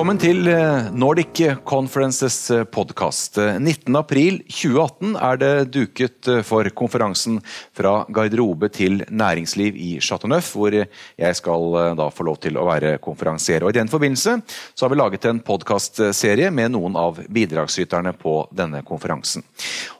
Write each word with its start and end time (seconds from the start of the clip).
Velkommen 0.00 0.16
til 0.16 0.46
eh, 0.48 0.86
Nordic 0.96 1.42
Conferences 1.68 2.46
podkast. 2.72 3.36
19.4.2018 3.36 5.10
er 5.12 5.36
det 5.36 5.50
duket 5.74 6.28
eh, 6.32 6.38
for 6.40 6.64
konferansen 6.72 7.34
fra 7.76 8.06
garderobe 8.08 8.70
til 8.72 9.02
næringsliv 9.12 9.76
i 9.76 9.90
Chateau 10.00 10.30
Neuf, 10.32 10.54
hvor 10.56 10.72
jeg 10.72 11.36
skal 11.36 11.76
eh, 11.82 11.90
da 11.98 12.06
få 12.16 12.24
lov 12.24 12.38
til 12.40 12.56
å 12.56 12.64
være 12.64 12.94
konferansier. 13.04 13.60
Og 13.60 13.74
I 13.74 13.76
den 13.76 13.92
forbindelse 13.92 14.38
så 14.72 14.86
har 14.86 14.94
vi 14.94 14.98
laget 15.02 15.26
en 15.28 15.42
podkastserie 15.44 16.48
med 16.48 16.72
noen 16.72 16.96
av 16.96 17.20
bidragsyterne 17.28 18.14
på 18.16 18.38
denne 18.56 18.80
konferansen. 18.88 19.44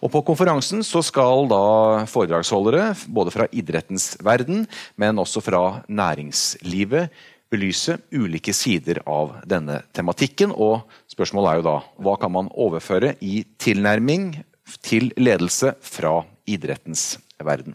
Og 0.01 0.15
På 0.15 0.23
konferansen 0.31 0.81
så 0.81 1.03
skal 1.05 1.45
da 1.53 2.07
foredragsholdere 2.09 2.95
både 3.05 3.37
fra 3.37 3.51
idrettens 3.53 4.15
verden, 4.25 4.65
men 4.97 5.21
også 5.21 5.45
fra 5.45 5.63
næringslivet 5.93 7.13
belyse 7.51 7.99
ulike 8.15 8.55
sider 8.57 9.03
av 9.11 9.35
denne 9.49 9.81
tematikken. 9.97 10.55
Og 10.55 10.87
spørsmålet 11.11 11.51
er 11.51 11.61
jo 11.61 11.67
da 11.67 11.77
hva 12.03 12.17
kan 12.21 12.35
man 12.37 12.53
overføre 12.55 13.17
i 13.21 13.43
tilnærming 13.61 14.33
til 14.87 15.11
ledelse 15.19 15.75
fra 15.83 16.21
idrettens 16.51 17.19
verden. 17.43 17.75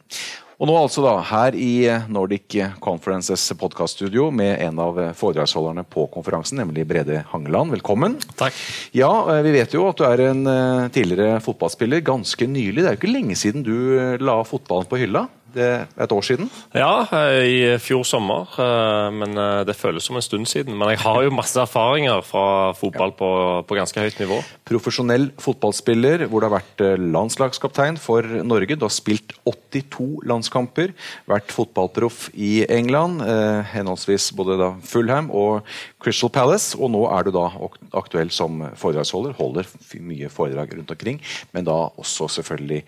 Og 0.56 0.70
nå 0.70 0.76
altså 0.80 1.02
da, 1.04 1.18
her 1.28 1.56
i 1.60 1.84
Nordic 2.08 2.54
Conferences 2.80 3.44
podkaststudio 3.60 4.30
med 4.32 4.62
en 4.64 4.78
av 4.80 5.02
foredragsholderne 5.20 5.84
på 5.92 6.06
konferansen, 6.14 6.62
nemlig 6.62 6.86
Brede 6.88 7.26
Hangeland. 7.34 7.74
Velkommen. 7.76 8.16
Takk. 8.40 8.56
Ja, 8.96 9.12
Vi 9.44 9.52
vet 9.52 9.76
jo 9.76 9.84
at 9.90 10.00
du 10.00 10.06
er 10.08 10.30
en 10.30 10.48
eh, 10.48 10.88
tidligere 10.96 11.42
fotballspiller. 11.44 12.06
Ganske 12.08 12.48
nylig. 12.48 12.80
Det 12.80 12.88
er 12.88 12.96
jo 12.96 13.02
ikke 13.02 13.12
lenge 13.12 13.36
siden 13.36 13.68
du 13.68 13.76
eh, 14.00 14.16
la 14.24 14.38
fotballen 14.48 14.88
på 14.88 15.02
hylla? 15.04 15.26
Det 15.56 15.64
er 15.64 16.04
et 16.04 16.12
år 16.12 16.24
siden? 16.28 16.50
Ja, 16.76 17.06
eh, 17.16 17.46
i 17.48 17.60
fjor 17.80 18.04
sommer. 18.04 18.50
Eh, 18.60 19.08
men 19.16 19.38
eh, 19.40 19.62
det 19.64 19.78
føles 19.80 20.04
som 20.04 20.18
en 20.20 20.26
stund 20.26 20.50
siden. 20.52 20.76
Men 20.76 20.92
jeg 20.92 21.00
har 21.06 21.22
jo 21.24 21.32
masse 21.32 21.56
erfaringer 21.62 22.20
fra 22.28 22.74
fotball 22.76 23.14
på, 23.16 23.30
på 23.64 23.78
ganske 23.78 24.04
høyt 24.04 24.20
nivå. 24.20 24.42
Profesjonell 24.68 25.30
fotballspiller 25.40 26.26
hvor 26.28 26.44
du 26.44 26.50
har 26.50 26.58
vært 26.58 26.84
landslagskaptein 27.00 28.00
for 28.02 28.28
Norge. 28.44 28.76
Du 28.76 28.84
har 28.84 28.92
spilt 28.92 29.32
82 29.48 30.26
landskamper. 30.28 30.92
Vært 31.32 31.56
fotballproff 31.56 32.28
i 32.36 32.66
England, 32.68 33.24
henholdsvis 33.72 34.32
både 34.36 34.58
da 34.60 34.70
Fulham 34.84 35.30
og 35.32 35.64
Crystal 36.04 36.34
Palace. 36.36 36.76
Og 36.76 36.92
nå 36.92 37.06
er 37.16 37.28
du 37.28 37.32
da 37.36 37.48
aktuell 37.96 38.34
som 38.36 38.60
foredragsholder. 38.76 39.38
Holder 39.40 39.72
mye 40.04 40.32
foredrag 40.34 40.76
rundt 40.76 40.92
omkring, 40.92 41.22
men 41.56 41.68
da 41.68 41.78
også 41.96 42.28
selvfølgelig 42.40 42.84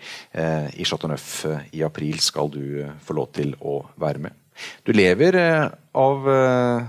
i 0.76 0.86
Chateau 0.88 1.10
Neuf 1.10 1.30
i 1.72 1.84
april 1.86 2.18
skal 2.22 2.50
du 2.52 2.57
du 2.58 2.68
får 2.84 3.02
få 3.08 3.18
lov 3.18 3.32
til 3.38 3.54
å 3.60 3.80
være 4.00 4.26
med. 4.26 4.36
Du 4.86 4.92
lever 4.94 5.38
eh, 5.38 5.66
av 5.98 6.30
eh, 6.32 6.88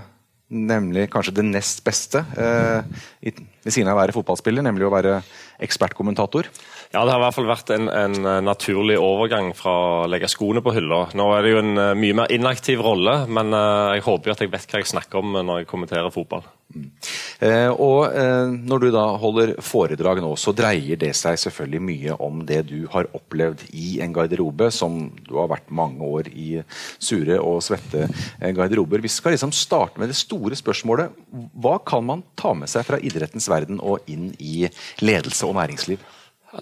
nemlig 0.50 1.06
kanskje 1.12 1.36
det 1.38 1.46
nest 1.46 1.84
beste 1.86 2.24
ved 3.64 3.74
siden 3.74 3.90
av 3.90 3.98
å 3.98 4.02
være 4.02 4.14
fotballspiller, 4.16 4.64
nemlig 4.66 4.86
å 4.88 4.92
være 4.92 5.18
ekspertkommentator. 5.62 6.48
Ja, 6.90 7.04
det 7.04 7.12
har 7.12 7.20
i 7.20 7.24
hvert 7.24 7.36
fall 7.36 7.50
vært 7.50 7.72
en, 7.74 7.90
en, 7.92 8.30
naturlig 8.46 8.96
overgang 8.98 9.52
fra 9.54 9.74
å 10.04 10.06
legge 10.10 10.30
skoene 10.32 10.62
på 10.64 10.74
hylla. 10.74 11.04
Nå 11.14 11.28
er 11.36 11.44
det 11.44 11.52
jo 11.52 11.60
en 11.62 11.74
mye 12.00 12.16
mer 12.22 12.32
inaktiv 12.34 12.82
rolle, 12.82 13.20
men 13.30 13.54
jeg 13.54 14.06
håper 14.08 14.30
jo 14.30 14.34
at 14.34 14.42
jeg 14.42 14.54
vet 14.54 14.72
hva 14.72 14.82
jeg 14.82 14.90
snakker 14.90 15.22
om 15.22 15.38
når 15.38 15.62
jeg 15.62 15.70
kommenterer 15.70 16.14
fotball. 16.14 16.48
Mm. 16.70 16.86
Eh, 17.42 17.70
og 17.82 18.12
eh, 18.14 18.46
Når 18.46 18.82
du 18.84 18.88
da 18.94 19.02
holder 19.18 19.52
foredrag 19.64 20.20
nå, 20.22 20.30
så 20.38 20.52
dreier 20.54 20.98
det 21.00 21.10
seg 21.18 21.38
selvfølgelig 21.42 21.80
mye 21.82 22.16
om 22.22 22.44
det 22.46 22.60
du 22.68 22.84
har 22.92 23.08
opplevd 23.16 23.64
i 23.74 23.98
en 24.04 24.14
garderobe, 24.14 24.70
som 24.74 25.00
du 25.26 25.34
har 25.40 25.50
vært 25.50 25.72
mange 25.74 26.06
år 26.06 26.30
i 26.30 26.62
sure 27.02 27.40
og 27.42 27.62
svette 27.66 28.06
eh, 28.06 28.52
garderober. 28.54 29.02
Vi 29.02 29.10
skal 29.10 29.34
liksom 29.34 29.54
starte 29.56 29.98
med 30.00 30.12
det 30.12 30.18
store 30.20 30.58
spørsmålet. 30.58 31.16
Hva 31.58 31.78
kan 31.82 32.06
man 32.06 32.22
ta 32.38 32.54
med 32.54 32.70
seg 32.70 32.86
fra 32.86 33.00
idrettens 33.02 33.49
verden 33.50 33.82
og 33.82 34.08
inn 34.10 34.30
i 34.38 34.70
ledelse 35.04 35.46
og 35.48 35.58
næringsliv? 35.58 36.00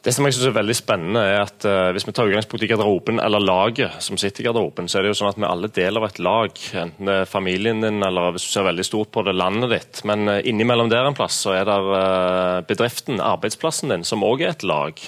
Det 0.05 0.13
som 0.13 0.27
jeg 0.27 0.35
synes 0.37 0.51
er 0.51 0.57
veldig 0.59 0.75
spennende 0.77 1.21
er 1.25 1.39
at 1.47 1.65
uh, 1.65 1.89
Hvis 1.97 2.05
vi 2.05 2.13
tar 2.13 2.29
utgangspunkt 2.29 2.65
i 2.65 2.69
garderoben 2.69 3.23
eller 3.25 3.41
laget 3.41 4.03
som 4.05 4.19
sitter 4.21 4.43
i 4.43 4.47
garderoben, 4.49 4.89
så 4.89 4.99
er 4.99 5.07
det 5.07 5.15
jo 5.15 5.19
sånn 5.23 5.31
at 5.31 5.39
vi 5.41 5.47
alle 5.49 5.71
deler 5.73 6.03
av 6.03 6.11
et 6.11 6.21
lag. 6.21 6.61
Enten 6.83 7.09
det 7.09 7.15
er 7.23 7.31
familien 7.31 7.81
din 7.81 8.05
eller 8.05 8.35
hvis 8.35 8.45
du 8.45 8.53
ser 8.53 8.69
veldig 8.69 8.85
stort 8.85 9.13
på 9.15 9.25
det, 9.25 9.33
landet 9.39 9.73
ditt. 9.73 10.03
Men 10.09 10.29
uh, 10.29 10.43
innimellom 10.45 10.93
der 10.93 11.09
en 11.09 11.17
plass 11.17 11.41
så 11.47 11.57
er 11.57 11.65
det 11.69 11.79
uh, 11.89 12.61
bedriften, 12.69 13.23
arbeidsplassen 13.25 13.95
din, 13.95 14.05
som 14.05 14.27
òg 14.29 14.45
er 14.45 14.53
et 14.53 14.67
lag. 14.69 15.01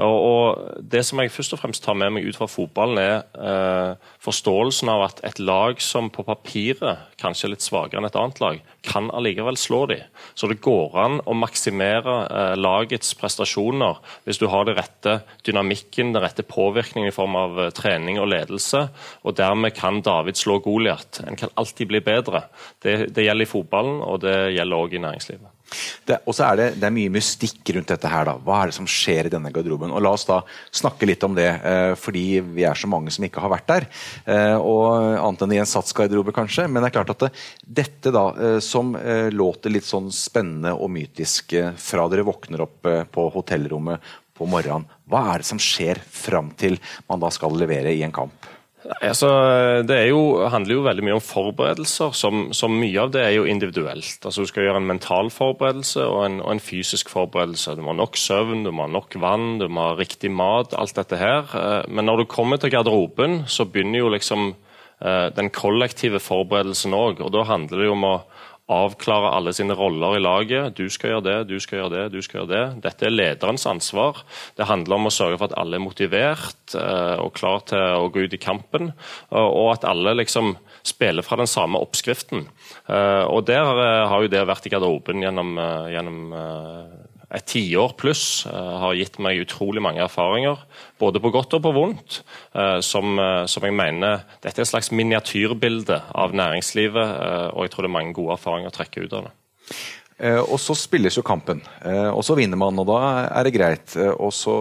Og, 0.00 0.80
Det 0.92 1.04
som 1.04 1.20
jeg 1.20 1.30
først 1.30 1.52
og 1.52 1.60
fremst 1.60 1.84
tar 1.84 1.94
med 1.98 2.14
meg 2.16 2.24
ut 2.26 2.36
fra 2.36 2.48
fotballen, 2.48 2.98
er 2.98 3.96
forståelsen 4.24 4.88
av 4.88 5.04
at 5.08 5.20
et 5.26 5.38
lag 5.38 5.80
som 5.80 6.08
på 6.10 6.24
papiret 6.24 7.12
kanskje 7.20 7.46
er 7.46 7.52
litt 7.54 7.64
svakere 7.64 8.00
enn 8.00 8.08
et 8.08 8.16
annet 8.18 8.40
lag, 8.42 8.60
kan 8.82 9.10
allikevel 9.14 9.56
slå 9.60 9.84
dem. 9.90 10.02
Så 10.34 10.48
det 10.50 10.60
går 10.64 10.96
an 10.98 11.20
å 11.28 11.36
maksimere 11.38 12.16
eh, 12.26 12.54
lagets 12.58 13.14
prestasjoner 13.18 14.00
hvis 14.26 14.40
du 14.42 14.48
har 14.50 14.66
det 14.66 14.76
rette 14.80 15.18
dynamikken, 15.46 16.14
den 16.16 16.24
rette 16.24 16.46
påvirkningen 16.46 17.12
i 17.12 17.14
form 17.14 17.38
av 17.38 17.60
eh, 17.60 17.72
trening 17.76 18.20
og 18.22 18.30
ledelse. 18.32 18.86
og 19.22 19.38
Dermed 19.38 19.76
kan 19.78 20.02
David 20.02 20.40
slå 20.40 20.58
Goliat. 20.64 21.22
En 21.26 21.38
kan 21.38 21.52
alltid 21.54 21.92
bli 21.92 22.02
bedre. 22.04 22.46
Det, 22.82 23.14
det 23.14 23.28
gjelder 23.28 23.46
i 23.46 23.52
fotballen, 23.52 24.00
og 24.02 24.22
det 24.26 24.38
gjelder 24.56 24.86
òg 24.86 24.96
i 24.96 25.04
næringslivet. 25.06 25.51
Og 26.26 26.34
så 26.36 26.46
er 26.48 26.58
det, 26.58 26.68
det, 26.78 26.86
er 26.88 26.94
mye 26.94 27.12
mystikk 27.12 27.74
rundt 27.76 27.92
dette. 27.92 28.10
her 28.12 28.28
da. 28.28 28.36
Hva 28.42 28.62
er 28.62 28.70
det 28.70 28.76
som 28.76 28.88
skjer 28.88 29.28
i 29.28 29.32
denne 29.32 29.52
garderoben? 29.54 29.92
Og 29.94 30.02
La 30.04 30.14
oss 30.16 30.26
da 30.28 30.40
snakke 30.74 31.08
litt 31.08 31.24
om 31.26 31.36
det, 31.38 31.48
eh, 31.48 31.94
fordi 31.98 32.40
vi 32.54 32.66
er 32.68 32.78
så 32.78 32.90
mange 32.90 33.12
som 33.14 33.26
ikke 33.26 33.42
har 33.42 33.52
vært 33.52 33.70
der. 33.70 33.88
Eh, 34.26 34.56
og 34.56 35.18
Annet 35.22 35.44
enn 35.46 35.56
i 35.56 35.60
en 35.62 35.68
satsgarderobe, 35.68 36.34
kanskje. 36.36 36.68
Men 36.68 36.82
det 36.82 36.90
er 36.90 36.96
klart 36.98 37.14
at 37.14 37.26
det, 37.26 37.32
dette 37.82 38.14
da, 38.14 38.28
eh, 38.36 38.58
som 38.62 38.94
låter 39.32 39.72
litt 39.72 39.86
sånn 39.86 40.10
spennende 40.12 40.74
og 40.76 40.90
mytisk 40.92 41.54
fra 41.80 42.08
dere 42.10 42.26
våkner 42.26 42.62
opp 42.64 42.88
på 43.12 43.24
hotellrommet 43.34 44.02
på 44.36 44.48
morgenen, 44.48 44.88
hva 45.10 45.22
er 45.32 45.42
det 45.42 45.48
som 45.48 45.60
skjer 45.60 46.00
fram 46.02 46.50
til 46.58 46.78
man 47.08 47.22
da 47.22 47.30
skal 47.34 47.54
levere 47.58 47.92
i 47.94 48.02
en 48.06 48.14
kamp? 48.14 48.48
Altså, 49.02 49.28
det 49.86 49.98
jo, 50.08 50.42
handler 50.50 50.76
jo 50.76 50.84
veldig 50.86 51.04
mye 51.06 51.16
om 51.18 51.24
forberedelser. 51.24 52.14
Som, 52.16 52.48
som, 52.56 52.74
mye 52.78 53.04
av 53.04 53.12
det 53.14 53.22
er 53.24 53.34
jo 53.36 53.46
individuelt. 53.48 54.18
Altså, 54.24 54.42
Du 54.42 54.50
skal 54.50 54.66
gjøre 54.66 54.82
en 54.82 54.90
mental 54.90 55.30
forberedelse 55.34 56.06
og 56.06 56.24
en, 56.26 56.40
og 56.42 56.54
en, 56.54 56.62
fysisk 56.62 57.12
forberedelse. 57.12 57.76
Du 57.78 57.84
må 57.84 57.92
ha 57.94 58.00
nok 58.00 58.18
søvn, 58.18 58.64
du 58.66 58.72
må 58.74 58.86
ha 58.86 58.92
nok 58.92 59.16
vann, 59.22 59.56
du 59.62 59.68
må 59.68 59.88
ha 59.90 59.96
riktig 59.98 60.32
mat. 60.34 60.74
Alt 60.78 60.98
dette 60.98 61.20
her. 61.20 61.46
Eh, 61.54 61.88
men 61.88 62.08
når 62.08 62.22
du 62.22 62.30
kommer 62.30 62.60
til 62.60 62.74
garderoben, 62.74 63.42
så 63.46 63.66
begynner 63.68 64.02
jo 64.02 64.12
liksom 64.14 64.52
eh, 64.52 65.28
den 65.36 65.52
kollektive 65.54 66.22
forberedelsen 66.22 66.96
òg. 66.96 67.22
Og 67.22 67.34
da 67.34 67.46
handler 67.48 67.82
det 67.82 67.90
jo 67.90 67.96
om 67.98 68.08
å 68.08 68.16
avklare 68.72 69.32
alle 69.36 69.52
sine 69.56 69.76
roller 69.78 70.16
i 70.16 70.22
laget. 70.22 70.76
Du 70.78 70.88
skal 70.92 71.14
gjøre 71.14 71.26
det, 71.26 71.36
du 71.50 71.56
skal 71.62 71.82
gjøre 71.82 71.92
det, 71.94 72.04
du 72.14 72.24
skal 72.24 72.40
gjøre 72.40 72.52
det. 72.52 72.64
Dette 72.86 73.08
er 73.08 73.14
lederens 73.14 73.66
ansvar. 73.68 74.22
Det 74.58 74.68
handler 74.70 74.98
om 74.98 75.10
å 75.10 75.14
sørge 75.14 75.38
for 75.38 75.50
at 75.50 75.56
alle 75.60 75.78
er 75.78 75.84
motivert 75.84 76.76
eh, 76.78 77.16
og 77.22 77.34
klar 77.38 77.62
til 77.68 77.82
å 78.00 78.10
gå 78.12 78.26
ut 78.26 78.36
i 78.36 78.42
kampen, 78.42 78.92
og 79.32 79.68
at 79.74 79.86
alle 79.88 80.16
liksom 80.18 80.56
spiller 80.86 81.24
fra 81.26 81.38
den 81.40 81.50
samme 81.50 81.80
oppskriften. 81.82 82.48
Eh, 82.88 83.24
og 83.28 83.46
Der 83.50 83.84
eh, 83.84 84.04
har 84.10 84.24
jo 84.24 84.32
det 84.32 84.46
vært 84.48 84.68
i 84.68 84.74
garderoben 84.74 85.22
gjennom, 85.24 85.56
gjennom 85.92 86.22
et 87.32 87.46
tiår 87.48 87.94
pluss 88.00 88.44
uh, 88.48 88.76
har 88.82 88.96
gitt 88.98 89.16
meg 89.22 89.40
utrolig 89.42 89.82
mange 89.84 90.02
erfaringer, 90.04 90.60
både 91.00 91.22
på 91.22 91.32
godt 91.32 91.56
og 91.56 91.64
på 91.64 91.72
vondt, 91.76 92.20
uh, 92.56 92.78
som, 92.84 93.16
uh, 93.16 93.44
som, 93.48 93.64
jeg 93.64 93.76
mener 93.76 94.26
Dette 94.44 94.60
er 94.60 94.66
et 94.66 94.72
slags 94.72 94.92
miniatyrbilde 94.92 95.98
av 96.12 96.36
næringslivet, 96.36 97.18
og 97.56 97.64
jeg 97.64 97.72
tror 97.72 97.86
det 97.86 97.90
er 97.90 97.96
mange 97.96 98.14
gode 98.16 98.36
erfaringer 98.36 98.72
å 98.72 98.74
trekke 98.74 99.06
ut 99.06 99.16
av 99.16 99.28
det. 99.28 99.34
Og 100.22 100.58
så 100.60 100.74
spilles 100.78 101.16
jo 101.16 101.24
kampen, 101.26 101.58
og 102.12 102.20
så 102.22 102.36
vinner 102.38 102.58
man, 102.60 102.76
og 102.78 102.86
da 102.86 102.98
er 103.24 103.46
det 103.46 103.54
greit. 103.56 103.94
Og 104.22 104.30
så 104.36 104.54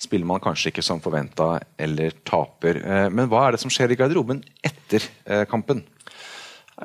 spiller 0.00 0.28
man 0.30 0.40
kanskje 0.40 0.70
ikke 0.70 0.84
som 0.86 1.02
forventa 1.04 1.50
eller 1.76 2.14
taper. 2.24 2.78
Men 3.12 3.28
hva 3.28 3.42
er 3.46 3.56
det 3.56 3.60
som 3.60 3.72
skjer 3.72 3.92
i 3.92 3.98
garderoben 4.00 4.40
etter 4.64 5.04
kampen? 5.50 5.82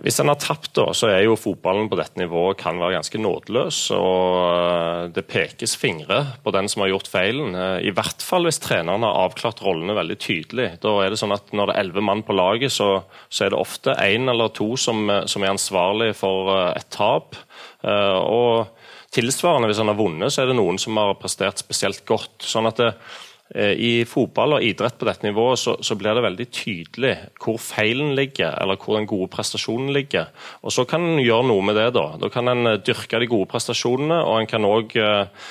Hvis 0.04 0.18
en 0.20 0.28
har 0.28 0.40
tapt, 0.42 0.74
da, 0.76 0.90
så 0.92 1.08
er 1.08 1.22
jo 1.24 1.38
fotballen 1.40 1.88
på 1.88 1.96
dette 1.96 2.20
nivået 2.20 2.58
kan 2.60 2.80
være 2.82 2.98
ganske 2.98 3.20
nådeløs. 3.22 3.80
og 3.96 4.40
eh, 4.42 5.04
Det 5.16 5.24
pekes 5.30 5.76
fingre 5.80 6.20
på 6.44 6.52
den 6.52 6.68
som 6.72 6.84
har 6.84 6.92
gjort 6.92 7.08
feilen. 7.12 7.56
Eh, 7.56 7.88
I 7.88 7.94
hvert 7.96 8.26
fall 8.26 8.48
hvis 8.48 8.60
treneren 8.64 9.06
har 9.08 9.22
avklart 9.24 9.64
rollene 9.64 9.96
veldig 9.96 10.18
tydelig. 10.20 10.68
Da 10.84 10.98
er 11.00 11.14
det 11.14 11.22
sånn 11.22 11.36
at 11.36 11.54
Når 11.56 11.72
det 11.72 11.78
er 11.78 11.86
elleve 11.86 12.04
mann 12.04 12.26
på 12.28 12.36
laget, 12.36 12.76
så, 12.76 12.90
så, 13.30 13.46
er 13.46 13.54
det 13.54 13.62
ofte 13.62 13.96
én 14.04 14.28
eller 14.32 14.52
to 14.52 14.74
som, 14.76 15.08
som, 15.32 15.46
er 15.46 15.56
ansvarlig 15.56 16.12
for 16.20 16.52
eh, 16.58 16.74
et 16.76 16.90
tap. 16.92 17.40
Og 17.86 18.66
tilsvarende, 19.14 19.70
hvis 19.70 19.78
han 19.80 19.92
har 19.92 20.00
vunnet, 20.00 20.34
så 20.34 20.42
er 20.42 20.50
det 20.50 20.58
noen 20.58 20.80
som 20.82 20.98
har 20.98 21.14
prestert 21.22 21.62
spesielt 21.62 22.02
godt. 22.10 22.42
sånn 22.44 22.68
at 22.68 22.82
det, 22.82 22.90
Eh, 22.90 23.35
I 23.54 24.02
fotball 24.10 24.56
og 24.56 24.64
idrett 24.66 24.96
på 24.98 25.06
dette 25.06 25.28
nivået 25.28 25.60
så, 25.62 25.76
så, 25.86 25.94
blir 25.96 26.18
det 26.18 26.24
veldig 26.26 26.46
tydelig 26.50 27.12
hvor 27.38 27.60
feilen 27.62 28.16
ligger, 28.18 28.56
eller 28.58 28.80
hvor 28.82 28.98
den 28.98 29.06
gode 29.06 29.30
prestasjonen 29.30 29.94
ligger. 29.94 30.32
Og 30.66 30.74
Så 30.74 30.88
kan 30.90 31.06
en 31.06 31.22
gjøre 31.22 31.46
noe 31.52 31.62
med 31.62 31.78
det. 31.78 31.92
Da 31.94 32.08
Da 32.18 32.32
kan 32.34 32.50
en 32.50 32.66
eh, 32.66 32.80
dyrke 32.82 33.22
de 33.22 33.30
gode 33.30 33.46
prestasjonene, 33.52 34.18
og 34.26 34.40
en 34.40 34.50
kan 34.50 34.66
òg 34.66 34.98
eh, 34.98 35.46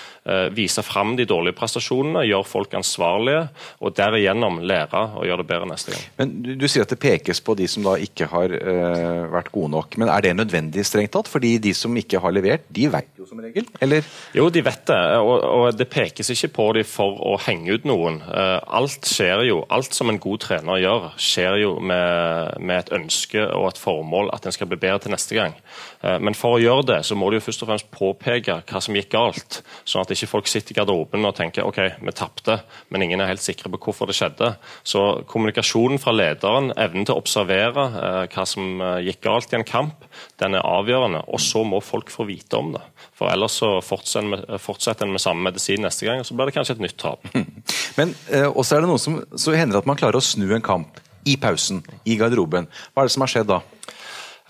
vise 0.56 0.82
fram 0.84 1.14
de 1.18 1.26
dårlige 1.28 1.56
prestasjonene, 1.58 2.24
gjøre 2.24 2.48
folk 2.48 2.74
ansvarlige, 2.78 3.42
og 3.84 3.92
derigjennom 3.96 4.62
lære 4.64 5.02
å 5.20 5.24
gjøre 5.26 5.44
det 5.44 5.50
bedre 5.50 5.68
neste 5.68 5.92
gang. 5.92 6.06
Men 6.18 6.32
Du, 6.44 6.50
du 6.58 6.66
sier 6.70 6.84
at 6.84 6.92
det 6.92 7.00
pekes 7.00 7.40
på 7.44 7.56
de 7.58 7.66
som 7.70 7.84
da 7.86 7.94
ikke 8.00 8.28
har 8.32 8.52
uh, 8.52 9.28
vært 9.32 9.50
gode 9.54 9.72
nok. 9.74 9.98
Men 10.00 10.10
er 10.12 10.24
det 10.24 10.34
nødvendig, 10.38 10.84
strengt 10.86 11.12
tatt? 11.14 11.28
Fordi 11.30 11.56
de 11.62 11.74
som 11.76 11.94
ikke 11.96 12.20
har 12.22 12.34
levert, 12.34 12.66
de 12.74 12.88
vet 12.92 13.08
jo 13.18 13.26
som 13.28 13.40
regel? 13.42 13.66
Eller? 13.84 14.06
Jo, 14.36 14.48
de 14.52 14.62
vet 14.64 14.84
det, 14.88 15.00
og, 15.20 15.34
og 15.44 15.78
det 15.78 15.88
pekes 15.92 16.32
ikke 16.34 16.52
på 16.56 16.68
dem 16.78 16.88
for 16.88 17.20
å 17.24 17.36
henge 17.44 17.76
ut 17.76 17.88
noen. 17.88 18.20
Uh, 18.24 18.58
alt 18.80 19.08
skjer 19.08 19.44
jo, 19.48 19.60
alt 19.74 19.96
som 19.96 20.12
en 20.12 20.20
god 20.22 20.44
trener 20.44 20.82
gjør, 20.82 21.10
skjer 21.20 21.60
jo 21.64 21.74
med, 21.80 22.60
med 22.60 22.84
et 22.84 22.94
ønske 22.96 23.44
og 23.44 23.70
et 23.72 23.80
formål 23.80 24.32
at 24.34 24.48
en 24.48 24.56
skal 24.56 24.70
bli 24.70 24.80
bedre 24.80 25.04
til 25.04 25.14
neste 25.14 25.38
gang. 25.38 25.56
Uh, 26.00 26.16
men 26.22 26.36
for 26.38 26.56
å 26.56 26.62
gjøre 26.62 26.88
det, 26.94 27.00
så 27.08 27.18
må 27.18 27.30
de 27.30 27.40
jo 27.40 27.46
først 27.46 27.64
og 27.64 27.72
fremst 27.72 27.92
påpeke 27.94 28.60
hva 28.64 28.84
som 28.84 28.96
gikk 28.96 29.12
galt. 29.14 29.60
Sånn 29.84 30.04
at 30.04 30.13
ikke 30.14 30.30
folk 30.30 30.50
sitter 30.50 30.74
i 30.74 30.78
garderoben 30.78 31.26
og 31.28 31.36
tenker 31.38 31.66
ok, 31.66 31.80
vi 32.00 32.14
tapte, 32.16 32.58
men 32.88 33.04
ingen 33.04 33.22
er 33.22 33.30
helt 33.32 33.44
sikre 33.44 33.70
på 33.72 33.80
hvorfor 33.86 34.10
det 34.10 34.16
skjedde. 34.18 34.54
Så 34.86 35.02
kommunikasjonen 35.30 36.00
fra 36.02 36.14
lederen, 36.14 36.72
evnen 36.80 37.06
til 37.06 37.16
å 37.16 37.22
observere 37.22 37.88
uh, 37.94 38.20
hva 38.32 38.46
som 38.48 38.82
gikk 39.04 39.22
galt 39.26 39.52
i 39.52 39.58
en 39.58 39.66
kamp, 39.68 40.06
den 40.42 40.56
er 40.58 40.66
avgjørende. 40.66 41.24
Og 41.28 41.42
så 41.42 41.64
må 41.66 41.82
folk 41.84 42.12
få 42.12 42.26
vite 42.28 42.58
om 42.58 42.72
det. 42.76 42.82
For 43.14 43.30
ellers 43.30 43.58
så 43.60 43.76
fortsetter 43.84 45.06
en 45.06 45.14
med 45.14 45.22
samme 45.22 45.46
medisin 45.48 45.84
neste 45.84 46.08
gang, 46.08 46.22
og 46.22 46.28
så 46.28 46.36
blir 46.36 46.50
det 46.50 46.56
kanskje 46.56 46.78
et 46.78 46.84
nytt 46.84 46.98
tap. 47.00 47.26
Men 47.98 48.14
eh, 48.30 48.48
også 48.48 48.76
er 48.76 48.84
det 48.84 48.90
noe 48.90 49.02
som 49.02 49.20
så 49.38 49.54
hender 49.56 49.80
at 49.80 49.88
man 49.88 49.98
klarer 49.98 50.18
å 50.18 50.24
snu 50.24 50.48
en 50.54 50.64
kamp 50.64 51.00
i 51.24 51.36
pausen, 51.40 51.82
i 52.04 52.18
garderoben. 52.20 52.68
Hva 52.92 53.04
er 53.04 53.08
det 53.08 53.14
som 53.14 53.24
har 53.24 53.32
skjedd 53.32 53.48
da? 53.48 53.62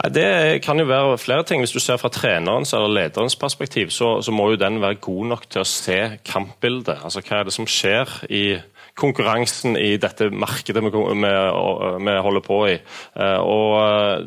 Det 0.03 0.63
kan 0.65 0.79
jo 0.81 0.89
være 0.91 1.19
flere 1.19 1.45
ting. 1.47 1.61
Hvis 1.63 1.71
du 1.71 1.79
ser 1.79 1.97
fra 1.97 2.11
trenerens 2.11 2.73
eller 2.75 2.91
lederens 2.91 3.37
perspektiv, 3.37 3.91
så, 3.95 4.21
så, 4.23 4.33
må 4.35 4.51
jo 4.51 4.57
den 4.59 4.81
være 4.83 4.99
god 5.01 5.27
nok 5.27 5.47
til 5.49 5.63
å 5.63 5.69
se 5.69 5.99
kampbildet. 6.27 6.99
Altså 7.05 7.23
Hva 7.23 7.41
er 7.41 7.47
det 7.47 7.55
som 7.55 7.69
skjer 7.71 8.11
i 8.29 8.45
konkurransen 8.99 9.79
i 9.79 9.95
dette 9.97 10.31
markedet 10.31 10.83
vi, 10.83 10.91
vi, 10.91 11.33
vi 12.09 12.17
holder 12.27 12.45
på 12.47 12.59
i. 12.73 12.75
Eh, 12.75 13.39
og 13.39 14.27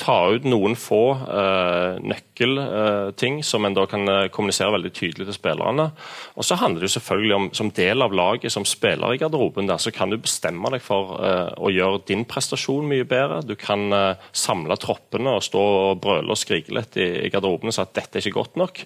ta 0.00 0.16
ut 0.34 0.46
noen 0.48 0.74
få 0.74 1.02
eh, 1.14 2.00
nøkkelting 2.02 3.36
eh, 3.38 3.44
som 3.46 3.66
en 3.66 3.76
da 3.76 3.84
kan 3.86 4.02
uh, 4.10 4.26
kommunisere 4.32 4.72
veldig 4.74 4.90
tydelig 4.94 5.28
til 5.28 5.36
spillerne. 5.36 5.86
Og 6.34 6.46
så 6.46 6.58
handler 6.58 6.82
det 6.82 6.88
jo 6.88 6.94
selvfølgelig 6.96 7.36
om 7.36 7.46
som 7.54 7.70
del 7.76 8.02
av 8.02 8.16
laget, 8.16 8.50
som 8.52 8.66
spiller 8.66 9.14
i 9.14 9.20
garderoben, 9.22 9.70
der, 9.70 9.78
så 9.78 9.92
kan 9.94 10.10
du 10.10 10.18
bestemme 10.18 10.72
deg 10.74 10.82
for 10.82 11.14
å 11.14 11.70
gjøre 11.70 12.02
din 12.10 12.24
prestasjon 12.28 12.88
mye 12.90 13.06
bedre. 13.08 13.40
Du 13.46 13.54
kan 13.58 13.86
samle 14.34 14.76
troppene 14.82 15.36
og 15.38 15.46
stå 15.46 15.62
og 15.62 16.02
brøle 16.02 16.34
og 16.34 16.40
skrike 16.40 16.74
litt 16.74 16.98
i, 16.98 17.08
i 17.26 17.30
garderoben 17.32 17.70
og 17.70 17.76
si 17.76 17.82
at 17.84 17.94
dette 17.94 18.18
er 18.18 18.24
ikke 18.24 18.40
godt 18.40 18.58
nok. 18.60 18.84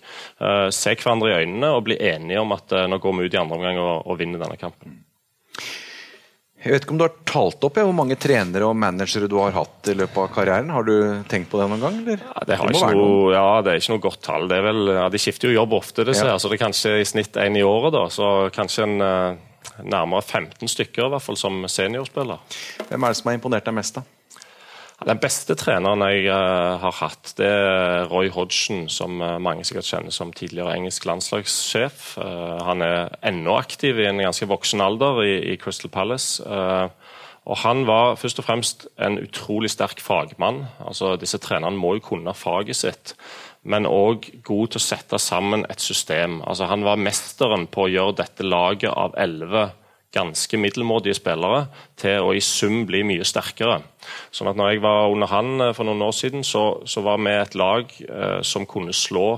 se 0.75 0.95
hverandre 0.95 1.33
i 1.33 1.43
øynene 1.43 1.73
og 1.75 1.85
bli 1.89 1.99
enige 2.11 2.45
om 2.45 2.57
at 2.57 2.75
nå 2.91 3.01
går 3.01 3.19
vi 3.19 3.29
ut 3.29 3.37
i 3.37 3.43
andre 3.43 3.61
omgang 3.61 3.83
og, 3.83 3.95
og 4.05 4.21
vinner 4.21 4.45
denne 4.45 4.61
kampen. 4.61 5.01
Jeg 6.59 6.75
vet 6.75 6.85
ikke 6.85 6.95
om 6.97 6.99
du 6.99 7.05
har 7.05 7.13
talt 7.29 7.65
opp 7.69 7.77
ja, 7.79 7.85
hvor 7.87 7.95
mange 7.95 8.17
trenere 8.19 8.67
og 8.67 8.75
managere 8.75 9.29
du 9.31 9.37
har 9.39 9.55
hatt 9.55 9.91
i 9.93 9.95
løpet 9.95 10.19
av 10.25 10.31
karrieren. 10.35 10.73
Har 10.75 10.87
du 10.89 10.95
tenkt 11.31 11.53
på 11.53 11.61
det 11.61 11.69
noen 11.71 11.85
gang? 11.85 12.01
Ja, 12.03 12.17
det, 12.43 12.57
det, 12.59 12.81
noe, 12.99 13.31
ja, 13.31 13.45
det, 13.63 13.73
er 13.73 13.83
ikke 13.83 13.95
noe 13.95 14.05
godt 14.09 14.23
tall. 14.27 14.49
Vel, 14.51 14.83
ja, 14.97 15.07
de 15.13 15.21
skifter 15.23 15.53
jo 15.53 15.61
jobb 15.61 15.77
ofte, 15.79 16.03
det, 16.09 16.17
ja. 16.19 16.35
så 16.35 16.51
det 16.51 16.59
er 16.59 16.65
kanskje 16.65 16.97
i 16.99 17.07
snitt 17.07 17.39
én 17.39 17.61
i 17.61 17.63
året. 17.63 17.95
da, 17.95 18.09
så 18.11 18.33
kanskje 18.55 18.89
en 18.89 18.99
uh, 18.99 19.39
nærmere 19.87 20.27
15 20.27 20.75
stykker 20.75 21.07
i 21.07 21.13
hvert 21.15 21.29
fall 21.29 21.39
som 21.39 21.63
seniorspiller. 21.71 22.43
Hvem 22.89 23.07
er 23.07 23.15
det 23.15 23.21
som 23.21 23.31
har 23.31 23.39
imponert 23.39 23.71
deg 23.71 23.79
mest? 23.79 24.01
da? 24.01 24.18
Den 25.07 25.21
beste 25.23 25.55
treneren 25.55 26.03
jeg 26.11 26.25
uh, 26.27 26.75
har 26.83 26.95
hatt, 26.99 27.31
det 27.39 27.47
er 27.47 28.09
Roy 28.11 28.33
Hodgson, 28.35 28.89
som 28.91 29.21
uh, 29.23 29.37
mange 29.39 29.63
sikkert 29.63 29.87
kjenner 29.87 30.15
som 30.15 30.33
tidligere 30.35 30.75
engelsk 30.75 31.07
landslagssjef. 31.07 32.17
Uh, 32.19 32.59
han 32.67 32.83
er 32.83 33.15
ennå 33.31 33.55
aktiv 33.61 34.01
i 34.03 34.09
en 34.11 34.19
ganske 34.25 34.49
voksen 34.51 34.83
alder 34.83 35.23
i, 35.23 35.37
i 35.53 35.57
Crystal 35.63 35.93
Palace. 35.95 36.43
og 37.47 37.57
Han 37.63 37.87
var 37.87 38.19
først 38.19 38.43
og 38.43 38.49
fremst 38.49 38.89
en 38.99 39.21
utrolig 39.23 39.71
sterk 39.71 40.03
fagmann. 40.03 40.65
Altså, 40.83 41.15
disse 41.17 41.39
trenerne 41.39 41.79
må 41.79 41.95
jo 41.95 42.09
kunne 42.11 42.35
faget 42.35 42.83
sitt, 42.83 43.15
men 43.63 43.87
òg 43.87 44.27
god 44.43 44.75
til 44.75 44.83
å 44.83 44.89
sette 44.89 45.23
sammen 45.23 45.63
et 45.71 45.81
system. 45.81 46.43
Altså, 46.43 46.67
han 46.67 46.83
var 46.83 46.99
mesteren 46.99 47.71
på 47.71 47.87
å 47.87 47.93
gjøre 47.93 48.19
dette 48.25 48.43
laget 48.43 48.91
av 48.91 49.15
elleve 49.15 49.69
ganske 50.15 50.57
middelmådige 50.61 51.19
spillere 51.19 51.67
til 52.01 52.25
å 52.25 52.33
i 52.37 52.41
sum 52.45 52.85
bli 52.89 53.03
mye 53.07 53.27
sterkere. 53.29 53.83
Sånn 54.33 54.49
at 54.51 54.59
når 54.59 54.73
jeg 54.73 54.83
var 54.85 55.13
under 55.13 55.31
han 55.33 55.61
eh, 55.61 55.75
for 55.77 55.89
noen 55.89 56.05
år 56.07 56.17
siden, 56.17 56.45
så, 56.47 56.81
så 56.89 57.05
var 57.05 57.21
vi 57.21 57.35
et 57.35 57.59
lag 57.59 57.93
eh, 58.09 58.41
som 58.47 58.67
kunne 58.69 58.97
slå 58.97 59.29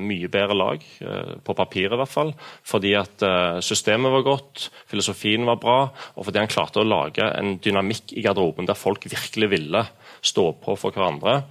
mye 0.00 0.28
bedre 0.30 0.56
lag, 0.56 0.84
eh, 1.00 1.34
på 1.44 1.56
papiret 1.56 1.96
i 1.96 2.00
hvert 2.00 2.12
fall. 2.12 2.32
Fordi 2.66 2.94
at 2.98 3.24
eh, 3.26 3.60
systemet 3.64 4.12
var 4.14 4.26
godt, 4.26 4.68
filosofien 4.90 5.46
var 5.48 5.60
bra, 5.62 5.78
og 6.14 6.28
fordi 6.28 6.42
han 6.42 6.50
klarte 6.50 6.82
å 6.82 6.86
lage 6.86 7.26
en 7.26 7.56
dynamikk 7.62 8.14
i 8.14 8.24
garderoben 8.24 8.68
der 8.68 8.78
folk 8.78 9.06
virkelig 9.10 9.50
ville 9.52 9.84
stå 10.24 10.46
på 10.64 10.76
for 10.80 10.94
hverandre. 10.94 11.42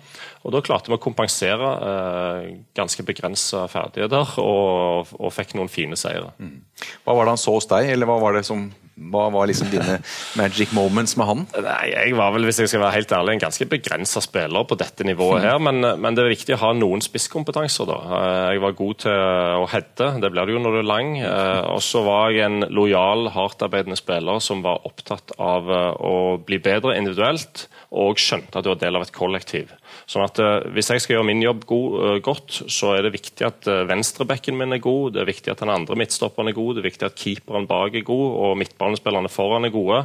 Og 0.43 0.51
Da 0.55 0.63
klarte 0.65 0.91
vi 0.91 0.97
å 0.97 1.01
kompensere 1.03 1.73
eh, 1.89 2.47
ganske 2.75 3.05
begrensa 3.07 3.67
ferdigheter 3.71 4.37
og, 4.43 5.13
og, 5.19 5.29
fikk 5.33 5.55
noen 5.57 5.71
fine 5.71 5.99
seire. 5.99 6.33
Mm. 6.39 6.63
Hva 7.03 7.15
var 7.15 7.27
det 7.27 7.35
han 7.35 7.43
så 7.43 7.55
hos 7.55 7.69
deg, 7.69 7.91
eller 7.93 8.09
hva 8.09 8.19
var 8.23 8.37
det 8.37 8.47
som 8.47 8.67
hva 9.11 9.27
var 9.33 9.49
liksom 9.49 9.69
dine 9.71 9.99
magic 10.39 10.73
moments 10.75 11.17
med 11.19 11.29
han? 11.29 11.43
Nei, 11.65 11.91
Jeg 11.91 12.15
var 12.17 12.33
vel 12.35 12.47
hvis 12.47 12.61
jeg 12.63 12.71
skal 12.71 12.83
være 12.85 12.97
helt 12.99 13.13
ærlig, 13.15 13.35
en 13.35 13.43
ganske 13.45 13.67
begrensa 13.69 14.23
spiller 14.23 14.67
på 14.69 14.77
dette 14.79 15.05
nivået. 15.07 15.43
her, 15.43 15.59
men, 15.59 15.81
men, 15.81 16.15
det 16.15 16.23
er 16.23 16.33
viktig 16.33 16.55
å 16.57 16.61
ha 16.65 16.71
noen 16.77 17.03
spisskompetanser. 17.03 17.89
da. 17.89 17.99
Eh, 18.19 18.47
jeg 18.55 18.63
var 18.63 18.77
god 18.79 19.01
til 19.05 19.23
å 19.63 19.67
heade, 19.71 20.09
det 20.23 20.31
blir 20.33 20.49
det 20.49 20.57
jo 20.57 20.63
når 20.63 20.77
du 20.77 20.81
er 20.83 20.89
lang. 20.89 21.13
Eh, 21.19 21.61
og 21.73 21.81
så 21.83 22.03
var 22.05 22.33
jeg 22.33 22.47
en 22.47 22.67
lojal, 22.73 23.29
hardtarbeidende 23.33 23.99
spiller 23.99 24.41
som 24.43 24.63
var 24.65 24.85
opptatt 24.87 25.35
av 25.41 25.71
eh, 25.71 25.91
å 25.99 26.15
bli 26.43 26.61
bedre 26.63 26.97
individuelt, 26.99 27.67
og 27.93 28.21
skjønte 28.21 28.57
at 28.57 28.65
du 28.65 28.73
var 28.73 28.81
del 28.81 28.97
av 28.97 29.05
et 29.05 29.15
kollektiv. 29.15 29.73
Sånn 30.09 30.25
at 30.25 30.39
Hvis 30.75 30.89
jeg 30.91 31.03
skal 31.03 31.17
gjøre 31.17 31.27
min 31.27 31.43
jobb 31.43 31.65
god, 31.69 32.21
godt, 32.25 32.61
så 32.71 32.95
er 32.97 33.05
det 33.05 33.13
viktig 33.15 33.45
at 33.47 33.67
venstrebekken 33.89 34.57
min 34.59 34.75
er 34.75 34.81
god, 34.83 35.13
det 35.15 35.23
er 35.23 35.29
viktig 35.29 35.53
at 35.53 35.61
den 35.63 35.71
andre 35.73 35.97
midtstopperen 35.99 36.51
er 36.51 36.57
god, 36.57 36.75
det 36.75 36.83
er 36.83 36.89
viktig 36.89 37.07
at 37.07 37.19
keeperen 37.19 37.67
bak 37.69 37.95
er 37.95 38.05
god, 38.07 38.27
og 38.43 38.57
midtbanespillerne 38.59 39.31
foran 39.31 39.69
er 39.69 39.73
gode. 39.73 40.03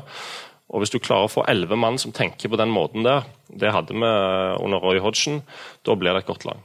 Og 0.69 0.82
Hvis 0.82 0.93
du 0.93 1.00
klarer 1.00 1.29
å 1.29 1.32
få 1.32 1.46
elleve 1.49 1.79
mann 1.81 1.96
som 2.00 2.12
tenker 2.12 2.50
på 2.52 2.58
den 2.61 2.73
måten 2.73 3.06
der, 3.06 3.25
det 3.49 3.73
hadde 3.73 3.96
vi 3.96 4.08
under 4.61 4.82
Roy 4.85 5.00
Hodgson, 5.00 5.40
da 5.87 5.96
blir 5.96 6.12
det 6.12 6.26
et 6.26 6.29
godt 6.29 6.44
lag. 6.49 6.61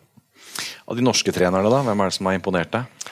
Av 0.84 0.98
de 1.00 1.06
norske 1.06 1.32
trenerne, 1.32 1.72
da, 1.72 1.80
hvem 1.88 2.04
er 2.04 2.12
det 2.12 2.18
som 2.18 2.28
har 2.28 2.36
imponert 2.38 2.74
deg? 2.74 3.12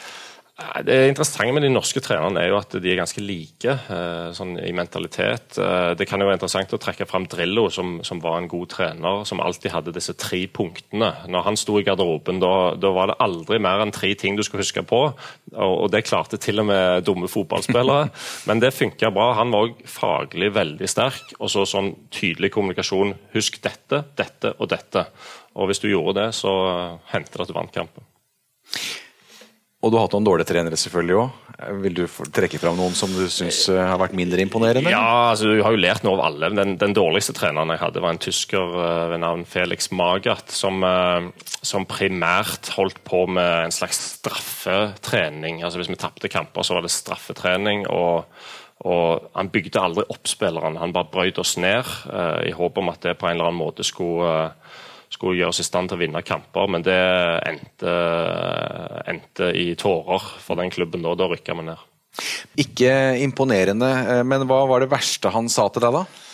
Det 0.85 0.95
interessante 1.09 1.53
med 1.55 1.63
de 1.65 1.69
norske 1.71 2.01
trenerne 2.03 2.41
er 2.41 2.51
jo 2.51 2.57
at 2.59 2.75
de 2.81 2.91
er 2.91 2.99
ganske 2.99 3.21
like 3.23 3.73
eh, 3.93 4.29
sånn 4.35 4.53
i 4.61 4.71
mentalitet. 4.75 5.57
Eh, 5.59 5.91
det 5.97 6.07
kan 6.09 6.21
jo 6.21 6.27
være 6.29 6.39
interessant 6.39 6.75
å 6.75 6.79
trekke 6.81 7.07
fram 7.09 7.27
Drillo, 7.29 7.67
som, 7.73 7.97
som, 8.07 8.21
var 8.23 8.39
en 8.39 8.49
god 8.51 8.69
trener, 8.73 9.23
som 9.27 9.41
alltid 9.43 9.73
hadde 9.73 9.93
disse 9.95 10.15
tre 10.19 10.43
punktene. 10.51 11.11
Når 11.31 11.45
han 11.47 11.59
sto 11.59 11.79
i 11.79 11.85
garderoben, 11.87 12.41
da, 12.43 12.53
da 12.79 12.93
var 12.95 13.11
det 13.11 13.17
aldri 13.23 13.59
mer 13.63 13.83
enn 13.83 13.93
tre 13.95 14.13
ting 14.19 14.37
du 14.37 14.43
skulle 14.47 14.65
huske 14.65 14.85
på. 14.87 15.01
Og, 15.11 15.75
og 15.85 15.91
det 15.93 16.05
klarte 16.07 16.39
til 16.41 16.63
og 16.63 16.69
med 16.71 17.05
dumme 17.07 17.29
fotballspillere. 17.31 18.11
Men 18.49 18.63
det 18.63 18.73
funka 18.77 19.11
bra. 19.15 19.31
Han 19.41 19.53
var 19.53 19.69
òg 19.69 19.83
faglig 19.89 20.53
veldig 20.55 20.89
sterk, 20.89 21.35
og 21.39 21.51
så 21.53 21.67
sånn 21.69 21.93
tydelig 22.13 22.53
kommunikasjon. 22.55 23.15
Husk 23.35 23.61
dette, 23.65 24.05
dette 24.19 24.55
og 24.57 24.71
dette. 24.71 25.07
Og 25.59 25.71
hvis 25.71 25.83
du 25.83 25.89
gjorde 25.91 26.19
det, 26.21 26.31
så 26.37 26.51
hendte 27.11 27.37
det 27.37 27.47
at 27.47 27.51
du 27.51 27.57
vant 27.57 27.79
kampen. 27.81 28.05
Og 29.81 29.89
du 29.89 29.97
har 29.97 30.05
hatt 30.05 30.13
noen 30.13 30.27
dårlige 30.27 30.51
trenere 30.51 30.77
selvfølgelig 30.77 31.15
òg. 31.17 31.37
Vil 31.81 31.95
du 31.97 32.03
trekke 32.33 32.57
fram 32.61 32.77
noen 32.77 32.93
som 32.97 33.11
du 33.13 33.25
syns 33.29 33.63
eh, 33.69 33.81
har 33.81 33.99
vært 34.01 34.15
mindre 34.17 34.41
imponerende? 34.41 34.89
Ja, 34.93 35.29
altså 35.31 35.49
Du 35.49 35.61
har 35.61 35.73
jo 35.73 35.81
lært 35.81 36.05
noe 36.05 36.17
av 36.17 36.23
alle. 36.29 36.51
Den, 36.57 36.75
den 36.81 36.95
dårligste 36.97 37.35
treneren 37.37 37.73
jeg 37.73 37.81
hadde, 37.81 38.01
var 38.01 38.13
en 38.13 38.21
tysker 38.21 38.75
uh, 38.77 39.09
ved 39.11 39.21
navn 39.21 39.43
Felix 39.49 39.91
Magath, 39.93 40.53
som, 40.53 40.81
uh, 40.85 41.29
som, 41.65 41.85
primært 41.89 42.71
holdt 42.77 43.01
på 43.05 43.25
med 43.29 43.67
en 43.67 43.73
slags 43.73 44.01
straffetrening. 44.19 45.61
Altså 45.65 45.81
Hvis 45.81 45.91
vi 45.93 45.99
tapte 46.01 46.31
kamper, 46.33 46.65
så 46.65 46.77
var 46.77 46.85
det 46.85 46.93
straffetrening. 46.93 47.87
og 47.89 48.29
og 48.81 49.27
Han 49.37 49.51
bygde 49.53 49.77
aldri 49.77 50.03
opp 50.09 50.25
spillerne, 50.25 50.79
han 50.81 50.93
bare 50.93 51.11
brøyt 51.13 51.37
oss 51.37 51.53
ned 51.61 51.85
uh, 52.09 52.41
i 52.41 52.49
håp 52.49 52.79
om 52.81 52.89
at 52.89 53.03
det 53.05 53.19
på 53.19 53.27
en 53.29 53.35
eller 53.35 53.51
annen 53.51 53.61
måte 53.61 53.85
skulle 53.85 54.31
skulle 55.11 55.37
gjøre 55.39 55.51
oss 55.53 55.61
i 55.63 55.67
stand 55.67 55.91
til 55.91 55.99
å 55.99 56.01
vinne 56.01 56.23
kamper, 56.25 56.69
men 56.71 56.85
det 56.85 56.97
endte, 57.47 57.95
endte 59.11 59.51
i 59.57 59.71
tårer 59.79 60.27
for 60.41 60.59
den 60.59 60.71
klubben 60.73 61.03
da. 61.05 61.15
Da 61.19 61.27
rykka 61.31 61.55
vi 61.59 61.67
ned. 61.67 61.87
Ikke 62.59 62.91
imponerende, 63.23 63.89
eh, 64.15 64.23
men 64.27 64.47
hva 64.49 64.63
var 64.67 64.83
det 64.83 64.91
verste 64.91 65.31
han 65.31 65.49
sa 65.51 65.67
til 65.71 65.85
deg, 65.85 65.99
da? 66.01 66.30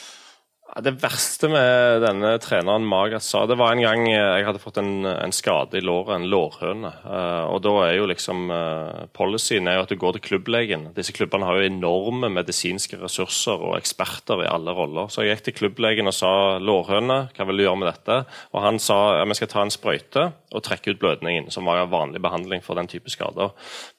Det 0.84 0.92
verste 1.02 1.48
med 1.50 2.04
denne 2.04 2.36
treneren 2.44 2.86
Magas 2.86 3.26
sa, 3.32 3.46
det 3.50 3.56
var 3.58 3.74
en 3.74 3.82
gang 3.82 4.04
jeg 4.12 4.46
hadde 4.46 4.62
fått 4.62 4.78
en, 4.78 5.08
en 5.10 5.34
skade 5.34 5.80
i 5.80 5.82
låret, 5.82 6.14
en 6.14 6.28
lårhøne. 6.30 6.92
Uh, 7.02 7.46
og 7.50 7.64
da 7.66 7.74
er 7.88 7.96
jo 7.98 8.06
liksom 8.12 8.52
uh, 8.54 9.08
Policyen 9.18 9.70
er 9.70 9.80
jo 9.80 9.86
at 9.88 9.94
du 9.94 9.98
går 9.98 10.18
til 10.18 10.26
klubblegen. 10.28 10.92
Disse 10.98 11.16
klubbene 11.18 11.48
har 11.50 11.58
jo 11.58 11.70
enorme 11.72 12.30
medisinske 12.34 13.00
ressurser 13.02 13.58
og 13.58 13.78
eksperter 13.80 14.46
i 14.46 14.52
alle 14.52 14.76
roller. 14.78 15.10
Så 15.10 15.26
jeg 15.26 15.40
gikk 15.40 15.48
til 15.48 15.58
klubblegen 15.64 16.12
og 16.12 16.18
sa 16.18 16.34
lårhøne, 16.62 17.24
hva 17.34 17.50
vil 17.50 17.64
du 17.64 17.66
gjøre 17.66 17.82
med 17.82 17.92
dette? 17.96 18.20
Og 18.54 18.62
han 18.68 18.78
sa 18.84 19.00
ja, 19.18 19.26
vi 19.26 19.40
skal 19.40 19.52
ta 19.56 19.66
en 19.66 19.74
sprøyte. 19.74 20.30
Å 20.56 20.62
trekke 20.64 20.94
ut 20.94 21.02
blødningen, 21.02 21.50
som 21.52 21.68
var 21.68 21.90
vanlig 21.92 22.22
behandling 22.24 22.64
for 22.64 22.80
den 22.80 22.88
type 22.88 23.12
skader. 23.12 23.52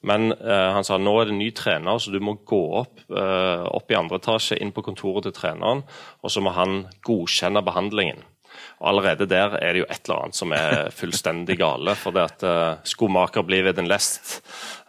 Men 0.07 0.33
eh, 0.33 0.71
han 0.75 0.87
sa 0.87 0.97
nå 1.01 1.13
er 1.21 1.29
det 1.29 1.37
ny 1.37 1.51
trener, 1.57 2.01
så 2.01 2.13
du 2.15 2.21
må 2.25 2.39
gå 2.49 2.63
opp, 2.81 3.05
eh, 3.13 3.67
opp 3.69 3.93
i 3.93 3.99
andre 3.99 4.21
etasje, 4.23 4.57
inn 4.57 4.73
på 4.73 4.85
kontoret 4.87 5.29
til 5.29 5.37
treneren, 5.37 5.85
og 6.23 6.33
så 6.33 6.45
må 6.45 6.55
han 6.57 6.87
godkjenne 7.07 7.65
behandlingen. 7.67 8.25
Og 8.81 8.89
Allerede 8.93 9.27
der 9.29 9.57
er 9.59 9.75
det 9.75 9.83
jo 9.83 9.89
et 9.91 10.09
eller 10.09 10.23
annet 10.23 10.39
som 10.39 10.53
er 10.57 10.91
fullstendig 10.95 11.59
gale. 11.61 11.95
For 11.99 12.15
det 12.15 12.25
at 12.25 12.45
uh, 12.47 12.81
skomaker 12.87 13.45
blir 13.47 13.67
ved 13.67 13.79
en 13.79 13.91
lest. 13.91 14.39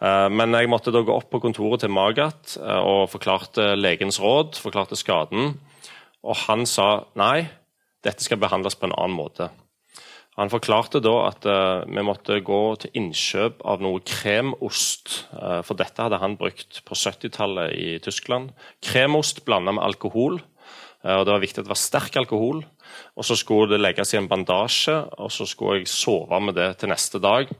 Uh, 0.00 0.28
men 0.32 0.54
jeg 0.56 0.70
måtte 0.70 0.94
da 0.94 1.02
gå 1.06 1.14
opp 1.14 1.30
på 1.32 1.42
kontoret 1.42 1.84
til 1.84 1.92
Magat 1.94 2.56
uh, 2.62 2.80
og 2.80 3.10
forklarte 3.12 3.74
legens 3.78 4.20
råd, 4.22 4.58
forklarte 4.62 4.98
skaden. 4.98 5.56
Og 6.22 6.38
han 6.46 6.66
sa 6.68 7.06
nei, 7.18 7.48
dette 8.04 8.24
skal 8.24 8.40
behandles 8.40 8.78
på 8.78 8.88
en 8.88 8.96
annen 8.96 9.18
måte. 9.18 9.50
Han 10.38 10.50
forklarte 10.52 11.00
da 11.02 11.14
at 11.26 11.46
uh, 11.48 11.82
vi 11.90 12.02
måtte 12.06 12.38
gå 12.46 12.60
til 12.80 12.94
innkjøp 13.00 13.64
av 13.66 13.82
noe 13.82 14.02
kremost. 14.06 15.24
Uh, 15.34 15.58
for 15.66 15.78
dette 15.78 16.00
hadde 16.00 16.20
han 16.22 16.38
brukt 16.38 16.82
på 16.86 16.96
70-tallet 16.96 17.74
i 17.74 17.88
Tyskland. 18.04 18.52
Kremost 18.84 19.42
blanda 19.48 19.74
med 19.74 19.84
alkohol. 19.84 20.38
Uh, 21.02 21.16
og 21.18 21.26
Det 21.26 21.34
var 21.34 21.42
viktig 21.42 21.60
at 21.60 21.66
det 21.66 21.74
var 21.74 21.82
sterk 21.82 22.20
alkohol. 22.22 22.62
Og 23.18 23.26
Så 23.26 23.36
skulle 23.40 23.72
det 23.72 23.82
legges 23.82 24.14
i 24.14 24.20
en 24.20 24.30
bandasje, 24.30 24.96
og 25.18 25.32
så 25.34 25.46
skulle 25.48 25.80
jeg 25.80 25.90
sove 25.90 26.40
med 26.40 26.56
det 26.58 26.70
til 26.78 26.92
neste 26.92 27.18
dag. 27.22 27.50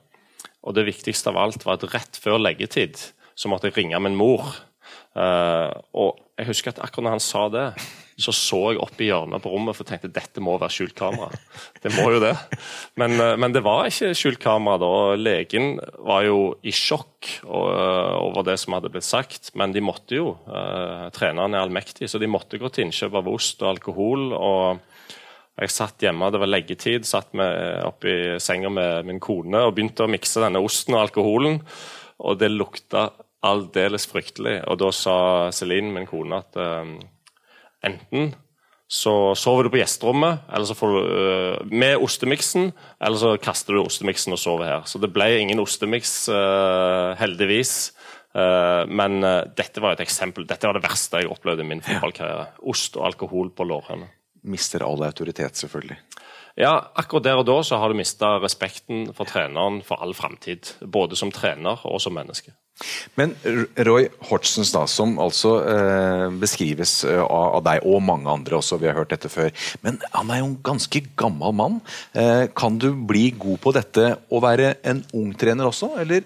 Og 0.63 0.75
Det 0.75 0.87
viktigste 0.87 1.35
av 1.35 1.41
alt 1.43 1.67
var 1.67 1.81
at 1.81 1.91
rett 1.95 2.23
før 2.23 2.39
leggetid 2.39 2.99
så 3.35 3.49
måtte 3.49 3.71
jeg 3.71 3.79
ringe 3.79 4.01
min 4.05 4.19
mor. 4.19 4.45
Og 5.17 6.19
jeg 6.41 6.49
husker 6.49 6.73
at 6.73 6.81
akkurat 6.85 7.09
når 7.09 7.17
han 7.17 7.23
sa 7.25 7.49
det, 7.53 7.65
så 8.21 8.33
så 8.37 8.59
jeg 8.73 8.81
opp 8.83 9.01
i 9.01 9.09
hjørnet 9.09 9.43
på 9.43 9.51
rommet 9.53 9.77
for 9.77 9.89
tenkte 9.89 10.11
dette 10.13 10.43
må 10.45 10.57
være 10.61 10.73
skjult 10.75 10.97
kamera. 10.99 11.31
Det 11.81 11.93
må 11.97 12.07
jo 12.15 12.21
det. 12.23 12.35
Men, 13.01 13.17
uh, 13.21 13.35
men 13.41 13.55
det 13.55 13.63
var 13.65 13.89
ikke 13.89 14.13
skjult 14.17 14.41
kamera 14.43 14.81
da. 14.81 14.93
Legen 15.21 15.79
var 16.05 16.27
jo 16.27 16.41
i 16.61 16.73
sjokk 16.75 17.31
eh, 17.45 18.17
over 18.21 18.45
det 18.47 18.59
som 18.61 18.77
hadde 18.77 18.91
blitt 18.93 19.07
sagt, 19.07 19.53
men 19.57 19.73
de 19.73 19.83
måtte 19.85 20.19
jo. 20.19 20.35
Uh, 20.49 21.09
treneren 21.17 21.57
er 21.57 21.65
allmektig, 21.65 22.11
så 22.11 22.21
de 22.21 22.29
måtte 22.31 22.61
gå 22.61 22.69
til 22.73 22.89
innkjøp 22.89 23.17
av 23.21 23.31
ost 23.33 23.65
og 23.65 23.73
alkohol. 23.75 24.31
og 24.37 24.87
jeg 25.61 25.73
satt 25.75 26.05
hjemme, 26.05 26.31
det 26.33 26.41
var 26.41 26.49
leggetid, 26.49 27.05
satt 27.05 27.35
oppi 27.85 28.39
senga 28.41 28.71
med 28.73 29.09
min 29.09 29.19
kone 29.21 29.61
og 29.67 29.75
begynte 29.77 30.07
å 30.07 30.09
mikse 30.09 30.41
denne 30.41 30.63
osten 30.65 30.97
og 30.97 31.03
alkoholen. 31.03 31.59
Og 32.25 32.39
det 32.41 32.49
lukta 32.53 33.11
aldeles 33.47 34.07
fryktelig. 34.11 34.59
Og 34.69 34.79
da 34.83 34.91
sa 34.95 35.17
Celine, 35.55 35.93
min 35.95 36.09
kone, 36.09 36.43
at 36.43 36.61
uh, 36.61 36.95
Enten 37.87 38.35
så 38.91 39.33
sover 39.39 39.65
du 39.65 39.71
på 39.73 39.79
gjesterommet 39.79 40.49
eller 40.51 40.67
så 40.67 40.75
får 40.75 40.93
du, 40.93 40.99
uh, 41.01 41.69
med 41.71 42.03
ostemiksen, 42.03 42.73
eller 43.01 43.21
så 43.23 43.35
kaster 43.41 43.77
du 43.77 43.85
ostemiksen 43.85 44.35
og 44.35 44.41
sover 44.43 44.67
her. 44.67 44.87
Så 44.91 45.01
det 45.01 45.13
ble 45.15 45.31
ingen 45.39 45.63
ostemiks, 45.63 46.15
uh, 46.29 47.17
heldigvis. 47.21 47.93
Uh, 48.35 48.85
men 48.91 49.23
dette 49.59 49.83
var 49.83 49.97
et 49.97 50.05
eksempel. 50.05 50.45
Dette 50.47 50.69
var 50.69 50.77
det 50.77 50.85
verste 50.85 51.23
jeg 51.23 51.31
opplevde 51.33 51.65
i 51.65 51.71
min 51.71 51.85
fotballkarriere. 51.87 52.51
Ost 52.71 52.99
og 52.99 53.09
alkohol 53.09 53.55
på 53.55 53.67
lårene. 53.67 54.11
Mister 54.51 54.85
all 54.87 55.03
autoritet, 55.07 55.59
selvfølgelig. 55.61 55.99
Ja, 56.61 56.75
akkurat 57.01 57.25
der 57.25 57.41
og 57.41 57.47
da 57.49 57.57
så 57.65 57.79
har 57.81 57.89
du 57.89 57.97
mista 57.97 58.35
respekten 58.43 59.07
for 59.17 59.29
treneren 59.29 59.81
for 59.87 60.03
all 60.05 60.13
framtid. 60.17 60.75
Både 60.85 61.17
som 61.17 61.33
trener 61.33 61.81
og 61.89 62.03
som 62.05 62.13
menneske. 62.13 62.53
Men 63.17 63.33
Roy 63.85 64.07
Hortsens, 64.29 64.73
da, 64.73 64.87
som 64.89 65.19
altså 65.21 65.55
eh, 65.69 66.27
beskrives 66.41 67.03
eh, 67.09 67.21
av, 67.21 67.57
av, 67.59 67.63
deg 67.67 67.85
og 67.89 68.01
mange 68.05 68.29
andre 68.33 68.57
også, 68.61 68.79
vi 68.81 68.89
har 68.89 68.97
hørt 68.97 69.13
dette 69.13 69.29
før. 69.33 69.53
Men 69.85 70.01
han 70.15 70.33
er 70.33 70.41
jo 70.41 70.51
en 70.51 70.59
ganske 70.65 71.03
gammel 71.21 71.57
mann. 71.57 71.81
Eh, 72.17 72.47
kan 72.57 72.77
du 72.81 72.91
bli 73.09 73.31
god 73.41 73.61
på 73.65 73.75
dette 73.77 74.07
og 74.31 74.45
være 74.45 74.75
en 74.89 75.05
ung 75.17 75.33
trener 75.41 75.69
også, 75.69 75.93
eller 76.01 76.25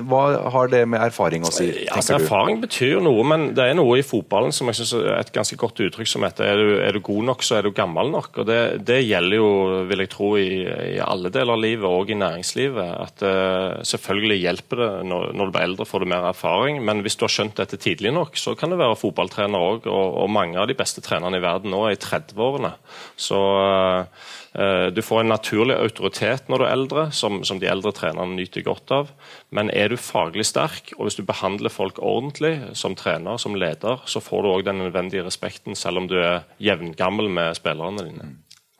hva 0.00 0.22
har 0.54 0.70
det 0.72 0.80
med 0.88 1.02
erfaring 1.04 1.44
å 1.44 1.50
si? 1.52 1.66
Altså, 1.92 2.16
erfaring 2.16 2.62
betyr 2.62 3.02
noe, 3.04 3.24
men 3.28 3.50
det 3.56 3.66
er 3.68 3.76
noe 3.76 3.98
i 4.00 4.04
fotballen 4.06 4.54
som 4.54 4.70
jeg 4.70 4.78
synes 4.78 4.92
er 4.96 5.18
et 5.18 5.32
ganske 5.34 5.58
godt 5.60 5.82
uttrykk 5.84 6.08
som 6.08 6.24
heter 6.24 6.48
er 6.48 6.60
du, 6.60 6.70
er 6.80 6.96
du 6.96 7.02
god 7.04 7.26
nok, 7.28 7.44
så 7.44 7.58
er 7.58 7.66
du 7.66 7.74
gammel 7.76 8.08
nok. 8.14 8.30
og 8.40 8.48
Det, 8.48 8.58
det 8.88 9.02
gjelder 9.04 9.36
jo, 9.36 9.50
vil 9.90 10.04
jeg 10.04 10.12
tro, 10.14 10.30
i, 10.40 10.62
i, 10.64 10.96
alle 11.04 11.32
deler 11.34 11.56
av 11.56 11.60
livet, 11.60 11.88
og 11.88 12.12
i 12.12 12.18
næringslivet. 12.18 12.92
at 13.04 13.24
uh, 13.26 13.82
Selvfølgelig 13.92 14.40
hjelper 14.40 14.80
det 14.80 14.90
når, 15.10 15.32
når, 15.36 15.50
du 15.50 15.56
blir 15.56 15.66
eldre, 15.68 15.88
får 15.88 16.04
du 16.04 16.12
mer 16.14 16.28
erfaring, 16.30 16.80
men 16.88 17.04
hvis 17.04 17.18
du 17.20 17.26
har 17.26 17.34
skjønt 17.36 17.60
dette 17.60 17.80
tidlig 17.82 18.14
nok, 18.16 18.40
så 18.40 18.56
kan 18.56 18.72
du 18.72 18.80
være 18.80 18.96
fotballtrener 19.00 19.66
òg. 19.72 19.90
Og, 19.90 20.06
og, 20.24 20.30
mange 20.32 20.56
av 20.56 20.70
de 20.70 20.78
beste 20.78 21.04
trenerne 21.04 21.36
i 21.36 21.44
verden 21.44 21.74
nå 21.74 21.84
er 21.84 21.98
i 21.98 22.00
30-årene. 22.00 22.72
Så 23.20 23.36
uh, 23.36 24.30
du 24.52 24.98
får 25.00 25.22
en 25.22 25.30
naturlig 25.32 25.78
autoritet 25.80 26.50
når 26.52 26.60
du 26.60 26.64
er 26.66 26.72
eldre, 26.74 27.04
som, 27.16 27.38
som, 27.46 27.56
de 27.56 27.70
eldre 27.72 27.88
trenerne 27.96 28.36
nyter 28.36 28.64
godt 28.66 28.92
av. 28.92 29.12
Men 29.48 29.70
er 29.72 29.88
du 29.88 29.96
faglig 29.96 30.44
sterk, 30.44 30.92
og 30.98 31.06
hvis 31.06 31.16
du 31.16 31.24
behandler 31.24 31.72
folk 31.72 31.96
ordentlig 32.04 32.58
som 32.76 32.92
trener, 32.98 33.40
som 33.40 33.56
leder, 33.56 34.04
så 34.04 34.20
får 34.20 34.44
du 34.44 34.50
òg 34.52 34.66
den 34.68 34.82
nødvendige 34.84 35.24
respekten, 35.24 35.78
selv 35.78 36.02
om 36.02 36.10
du 36.10 36.18
er 36.20 36.44
jevngammel 36.60 37.32
med 37.32 37.56
spillerne 37.56 38.04
dine. 38.10 38.28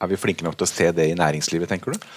Er 0.03 0.11
vi 0.11 0.21
flinke 0.21 0.45
nok 0.45 0.59
til 0.59 0.69
å 0.69 0.73
se 0.73 0.93
det 0.93 1.09
i 1.09 1.19
næringslivet, 1.19 1.71
tenker 1.73 1.95
du? 1.95 2.09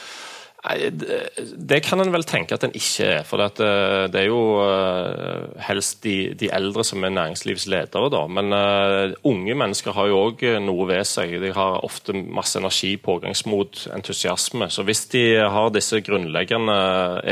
Det 0.65 1.77
kan 1.85 2.01
en 2.01 2.09
vel 2.09 2.23
tenke 2.25 2.55
at 2.55 2.63
en 2.65 2.73
ikke 2.73 3.05
er. 3.19 3.25
For 3.27 3.41
eh, 3.43 4.05
det 4.09 4.21
er 4.21 4.27
jo 4.31 4.39
eh, 4.63 5.43
helst 5.67 5.99
de, 6.05 6.33
de 6.33 6.49
eldre 6.53 6.81
som 6.87 7.03
er 7.05 7.13
næringslivsledere. 7.13 8.09
Da. 8.09 8.23
Men 8.25 8.55
uh, 8.55 9.13
unge 9.29 9.53
mennesker 9.57 9.93
har 9.93 10.09
jo 10.09 10.21
òg 10.23 10.41
noe 10.65 10.87
ved 10.89 11.03
seg. 11.05 11.35
De 11.43 11.51
har 11.53 11.85
ofte 11.85 12.15
masse 12.17 12.57
energi, 12.57 12.95
pågangsmot, 12.97 13.85
entusiasme. 13.93 14.69
Så 14.73 14.85
hvis 14.87 15.05
de 15.13 15.23
har 15.53 15.69
disse 15.75 16.01
grunnleggende 16.05 16.77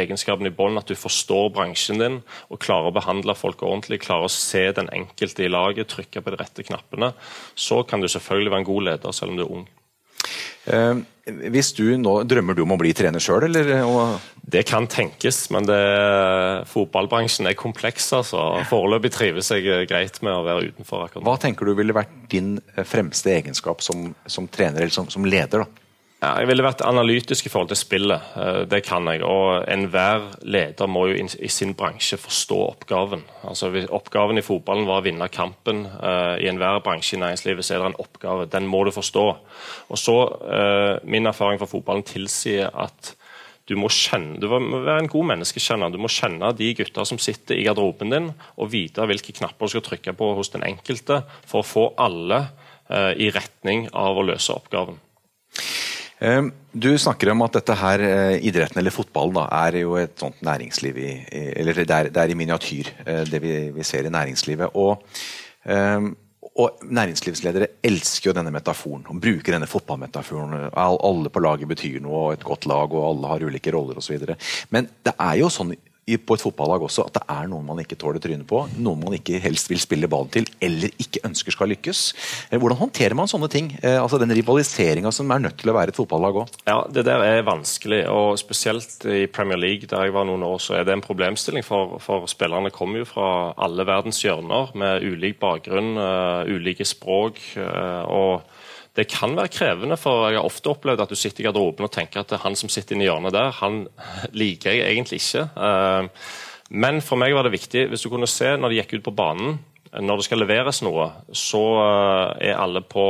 egenskapene 0.03 0.51
i 0.51 0.55
bånn, 0.55 0.77
at 0.77 0.91
du 0.91 0.97
forstår 0.99 1.49
bransjen 1.55 2.01
din 2.03 2.19
og 2.53 2.61
klarer 2.61 2.91
å 2.91 2.95
behandle 2.95 3.37
folk 3.37 3.65
ordentlig, 3.65 4.03
klarer 4.05 4.29
å 4.29 4.33
se 4.33 4.67
den 4.77 4.91
enkelte 4.93 5.47
i 5.47 5.51
laget, 5.51 5.89
trykke 5.89 6.21
på 6.21 6.35
de 6.35 6.41
rette 6.41 6.67
knappene, 6.69 7.13
så 7.55 7.81
kan 7.87 8.03
du 8.03 8.11
selvfølgelig 8.11 8.53
være 8.53 8.65
en 8.65 8.69
god 8.69 8.87
leder 8.91 9.17
selv 9.17 9.33
om 9.33 9.41
du 9.41 9.45
er 9.47 9.57
ung. 9.57 9.65
Uh, 10.69 11.01
hvis 11.23 11.71
du 11.77 11.85
nå, 11.95 12.17
Drømmer 12.27 12.57
du 12.57 12.65
om 12.65 12.73
å 12.75 12.77
bli 12.79 12.91
trener 12.95 13.23
sjøl, 13.23 13.45
eller? 13.47 13.69
Det 14.43 14.65
kan 14.67 14.89
tenkes, 14.91 15.45
men 15.55 15.63
det, 15.69 15.77
fotballbransjen 16.67 17.47
er 17.47 17.55
kompleks. 17.55 18.09
altså. 18.17 18.41
Foreløpig 18.67 19.13
trives 19.15 19.51
jeg 19.53 19.87
greit 19.87 20.19
med 20.25 20.35
å 20.35 20.43
være 20.43 20.73
utenfor. 20.73 21.05
akkurat. 21.05 21.23
Hva 21.23 21.37
tenker 21.39 21.69
du 21.69 21.77
ville 21.79 21.95
vært 21.95 22.11
din 22.33 22.57
fremste 22.89 23.31
egenskap 23.37 23.85
som, 23.85 24.11
som 24.27 24.49
trener 24.51 24.83
eller 24.83 24.95
som, 24.95 25.07
som 25.13 25.23
leder? 25.23 25.63
da? 25.63 25.82
Ja, 26.23 26.37
jeg 26.39 26.47
ville 26.47 26.63
vært 26.63 26.79
analytisk 26.87 27.49
i 27.49 27.51
forhold 27.51 27.73
til 27.73 27.79
spillet. 27.81 28.27
Eh, 28.39 28.61
det 28.71 28.79
kan 28.85 29.09
jeg. 29.11 29.25
Og 29.27 29.65
enhver 29.67 30.29
leder 30.47 30.87
må 30.87 31.09
jo 31.09 31.17
i 31.19 31.49
sin 31.51 31.73
bransje 31.75 32.15
forstå 32.21 32.59
oppgaven. 32.69 33.25
Altså, 33.49 33.67
Oppgaven 33.91 34.39
i 34.39 34.45
fotballen 34.45 34.87
var 34.87 35.01
å 35.01 35.03
vinne 35.03 35.27
kampen. 35.33 35.83
Eh, 35.83 36.45
I 36.45 36.47
enhver 36.47 36.79
bransje 36.85 37.17
i 37.17 37.19
næringslivet 37.19 37.67
så 37.67 37.75
er 37.75 37.83
det 37.83 37.91
en 37.91 37.99
oppgave. 38.05 38.47
Den 38.53 38.71
må 38.71 38.85
du 38.87 38.93
forstå. 38.95 39.25
Og 39.89 39.99
så, 39.99 40.17
eh, 40.47 40.99
Min 41.03 41.27
erfaring 41.27 41.59
fra 41.59 41.67
fotballen 41.67 42.07
tilsier 42.07 42.71
at 42.73 43.15
du 43.67 43.75
må, 43.75 43.87
kjenne, 43.89 44.39
du 44.39 44.47
må 44.47 44.79
være 44.83 45.03
en 45.03 45.11
god 45.11 45.25
menneskekjenner. 45.25 45.91
Du 45.91 45.97
må 45.97 46.07
kjenne 46.07 46.55
de 46.55 46.73
gutta 46.73 47.05
som 47.05 47.17
sitter 47.17 47.55
i 47.55 47.63
garderoben 47.63 48.09
din, 48.09 48.33
og 48.57 48.71
vite 48.71 49.01
hvilke 49.01 49.33
knapper 49.33 49.65
du 49.65 49.69
skal 49.69 49.81
trykke 49.81 50.15
på 50.15 50.35
hos 50.35 50.49
den 50.49 50.63
enkelte 50.63 51.23
for 51.45 51.63
å 51.63 51.67
få 51.67 51.93
alle 51.97 52.49
i 53.15 53.31
retning 53.31 53.87
av 53.93 54.17
å 54.17 54.25
løse 54.27 54.51
oppgaven. 54.51 54.99
Du 56.73 56.87
snakker 56.97 57.33
om 57.33 57.41
at 57.43 57.57
dette 57.57 57.75
her, 57.75 57.99
eh, 57.99 58.45
idretten 58.47 58.79
eller 58.79 58.95
fotballen 58.95 59.35
da, 59.35 59.43
er 59.67 59.81
jo 59.81 59.97
et 59.99 60.15
sånt 60.17 60.39
næringsliv 60.41 60.97
i, 60.97 61.11
Eller 61.59 61.73
det 61.73 61.89
er, 61.91 62.09
det 62.09 62.21
er 62.21 62.31
i 62.31 62.37
miniatyr, 62.39 62.91
eh, 63.05 63.23
det 63.27 63.41
vi, 63.43 63.53
vi, 63.75 63.83
ser 63.83 64.07
i 64.07 64.13
næringslivet. 64.13 64.71
Og, 64.73 65.03
og 66.55 66.83
næringslivsledere 66.83 67.67
elsker 67.83 68.29
jo 68.29 68.35
denne 68.37 68.51
metaforen. 68.51 69.05
og 69.07 69.19
Bruker 69.21 69.53
denne 69.53 69.67
fotballmetaforen. 69.67 70.69
Alle 70.73 71.29
på 71.29 71.43
laget 71.43 71.67
betyr 71.67 71.99
noe, 71.99 72.27
og 72.27 72.33
et 72.33 72.43
godt 72.43 72.65
lag, 72.65 72.93
og 72.93 73.09
alle 73.09 73.27
har 73.27 73.43
ulike 73.43 73.73
roller 73.73 73.97
osv. 73.97 74.35
Men 74.69 74.89
det 75.03 75.13
er 75.19 75.39
jo 75.41 75.49
sånn 75.51 75.75
på 76.03 76.35
et 76.35 76.43
fotballag 76.43 76.83
også 76.83 77.05
at 77.07 77.15
det 77.15 77.23
er 77.31 77.47
noen 77.47 77.63
man 77.67 77.79
ikke 77.79 77.95
tåler 77.99 78.19
trynet 78.23 78.47
på. 78.47 78.65
Noen 78.83 78.99
man 78.99 79.15
ikke 79.15 79.39
helst 79.43 79.69
vil 79.71 79.79
spille 79.79 80.09
ballen 80.11 80.31
til, 80.33 80.47
eller 80.63 80.91
ikke 80.99 81.21
ønsker 81.27 81.55
skal 81.55 81.71
lykkes. 81.71 82.01
Eh, 82.49 82.59
hvordan 82.59 82.81
håndterer 82.81 83.15
man 83.15 83.31
sånne 83.31 83.47
ting? 83.51 83.71
Eh, 83.79 83.95
altså 84.01 84.19
Den 84.19 84.33
rivaliseringa 84.35 85.13
som 85.15 85.31
er 85.31 85.45
nødt 85.45 85.57
til 85.61 85.71
å 85.71 85.77
være 85.77 85.93
et 85.93 85.99
fotballag 85.99 86.41
òg. 86.43 86.57
Ja, 86.67 86.81
det 86.91 87.05
der 87.07 87.23
er 87.23 87.47
vanskelig. 87.47 88.03
og 88.11 88.35
Spesielt 88.41 89.05
i 89.07 89.25
Premier 89.31 89.59
League, 89.59 89.87
der 89.87 90.03
jeg 90.07 90.15
var 90.15 90.27
noen 90.27 90.43
år, 90.43 90.59
så 90.59 90.75
er 90.79 90.87
det 90.87 90.97
en 90.97 91.05
problemstilling. 91.05 91.63
For, 91.63 91.97
for 92.03 92.27
spillerne 92.31 92.73
kommer 92.73 93.03
jo 93.03 93.09
fra 93.09 93.29
alle 93.63 93.87
verdens 93.87 94.19
hjørner 94.23 94.75
med 94.75 95.07
ulik 95.07 95.39
bakgrunn, 95.39 95.95
uh, 95.95 96.43
ulike 96.51 96.85
språk. 96.87 97.39
Uh, 97.55 98.03
og 98.11 98.62
det 98.93 99.07
kan 99.09 99.33
være 99.37 99.49
krevende, 99.49 99.97
for 99.97 100.27
jeg 100.29 100.37
har 100.37 100.45
ofte 100.45 100.69
opplevd 100.69 101.01
at 101.01 101.11
du 101.13 101.17
sitter 101.17 101.41
i 101.41 101.47
garderoben 101.47 101.87
og 101.87 101.93
tenker 101.93 102.21
at 102.21 102.35
han 102.43 102.57
som 102.57 102.69
sitter 102.69 102.99
i 102.99 103.07
hjørnet 103.07 103.33
der, 103.33 103.53
han 103.57 103.85
liker 104.41 104.75
jeg 104.75 104.93
egentlig 104.93 105.21
ikke. 105.21 105.47
Eh, 105.57 106.25
men 106.73 107.01
for 107.05 107.19
meg 107.21 107.33
var 107.35 107.45
det 107.45 107.55
viktig, 107.55 107.87
hvis 107.89 108.05
du 108.05 108.11
kunne 108.13 108.29
se 108.29 108.53
når 108.57 108.71
de 108.71 108.81
gikk 108.81 108.97
ut 108.99 109.07
på 109.09 109.17
banen 109.17 109.61
når 110.01 110.17
det 110.17 110.25
skal 110.25 110.41
leveres 110.41 110.79
noe, 110.81 111.03
så 111.37 111.61
er 112.41 112.57
alle 112.57 112.81
på 112.81 113.03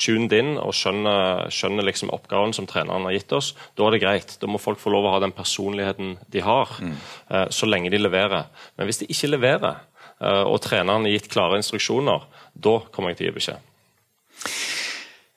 tuned 0.00 0.32
in 0.32 0.54
og 0.56 0.72
skjønner, 0.72 1.50
skjønner 1.52 1.84
liksom 1.84 2.12
oppgaven 2.16 2.54
som 2.56 2.68
treneren 2.70 3.04
har 3.04 3.12
gitt 3.12 3.34
oss. 3.36 3.50
Da 3.76 3.84
er 3.84 3.92
det 3.92 4.00
greit. 4.00 4.36
Da 4.40 4.48
må 4.48 4.60
folk 4.62 4.80
få 4.80 4.94
lov 4.94 5.04
å 5.04 5.12
ha 5.12 5.20
den 5.20 5.34
personligheten 5.36 6.14
de 6.32 6.44
har, 6.46 6.72
mm. 6.80 6.94
så 7.52 7.68
lenge 7.68 7.92
de 7.92 8.00
leverer. 8.00 8.48
Men 8.78 8.88
hvis 8.88 9.02
de 9.02 9.10
ikke 9.12 9.34
leverer, 9.34 9.84
og 10.48 10.56
treneren 10.64 11.04
har 11.04 11.12
gitt 11.12 11.28
klare 11.28 11.60
instruksjoner, 11.60 12.24
da 12.56 12.78
kommer 12.88 13.12
jeg 13.12 13.20
til 13.20 13.28
å 13.28 13.30
gi 13.32 13.38
beskjed. 13.42 13.70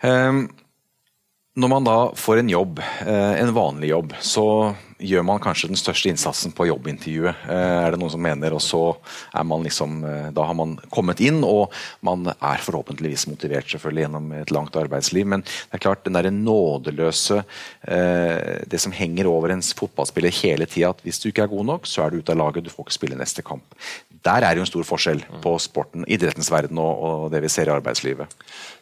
Um 0.03 0.49
når 1.57 1.71
man 1.71 1.87
da 1.87 1.95
får 2.13 2.43
en 2.43 2.51
jobb, 2.51 2.79
eh, 3.01 3.39
en 3.41 3.53
vanlig 3.53 3.89
jobb, 3.89 4.13
så 4.21 4.75
gjør 4.97 5.23
man 5.25 5.41
kanskje 5.41 5.69
den 5.69 5.77
største 5.77 6.09
innsatsen 6.09 6.53
på 6.57 6.67
jobbintervjuet, 6.69 7.45
eh, 7.49 7.77
er 7.85 7.93
det 7.93 7.99
noen 8.01 8.13
som 8.13 8.21
mener. 8.21 8.53
Og 8.53 8.61
så 8.61 8.81
er 9.33 9.45
man 9.45 9.63
liksom 9.65 10.03
eh, 10.05 10.29
Da 10.37 10.45
har 10.45 10.53
man 10.57 10.75
kommet 10.93 11.21
inn, 11.21 11.43
og 11.43 11.73
man 12.01 12.27
er 12.29 12.61
forhåpentligvis 12.61 13.27
motivert 13.29 13.69
selvfølgelig 13.69 14.05
gjennom 14.05 14.31
et 14.37 14.53
langt 14.53 14.77
arbeidsliv. 14.77 15.25
Men 15.25 15.41
det 15.41 15.77
er 15.79 15.83
klart, 15.85 16.03
den 16.05 16.17
derre 16.17 16.33
nådeløse 16.33 17.43
Det 18.67 18.79
som 18.81 18.91
henger 18.91 19.27
over 19.29 19.49
en 19.49 19.61
fotballspiller 19.61 20.33
hele 20.43 20.65
tida, 20.65 20.89
at 20.89 21.01
hvis 21.01 21.19
du 21.19 21.29
ikke 21.29 21.45
er 21.45 21.51
god 21.51 21.65
nok, 21.65 21.87
så 21.87 22.03
er 22.03 22.11
du 22.11 22.19
ute 22.19 22.33
av 22.33 22.37
laget, 22.37 22.65
du 22.65 22.69
får 22.69 22.85
ikke 22.85 22.97
spille 22.97 23.17
neste 23.17 23.41
kamp. 23.41 23.63
Der 24.23 24.43
er 24.43 24.53
det 24.53 24.59
jo 24.59 24.65
en 24.65 24.69
stor 24.69 24.83
forskjell 24.83 25.23
på 25.43 25.53
sporten, 25.61 26.03
idrettens 26.07 26.51
verden 26.51 26.77
og, 26.81 27.03
og 27.07 27.31
det 27.31 27.41
vi 27.45 27.51
ser 27.51 27.69
i 27.69 27.75
arbeidslivet. 27.75 28.27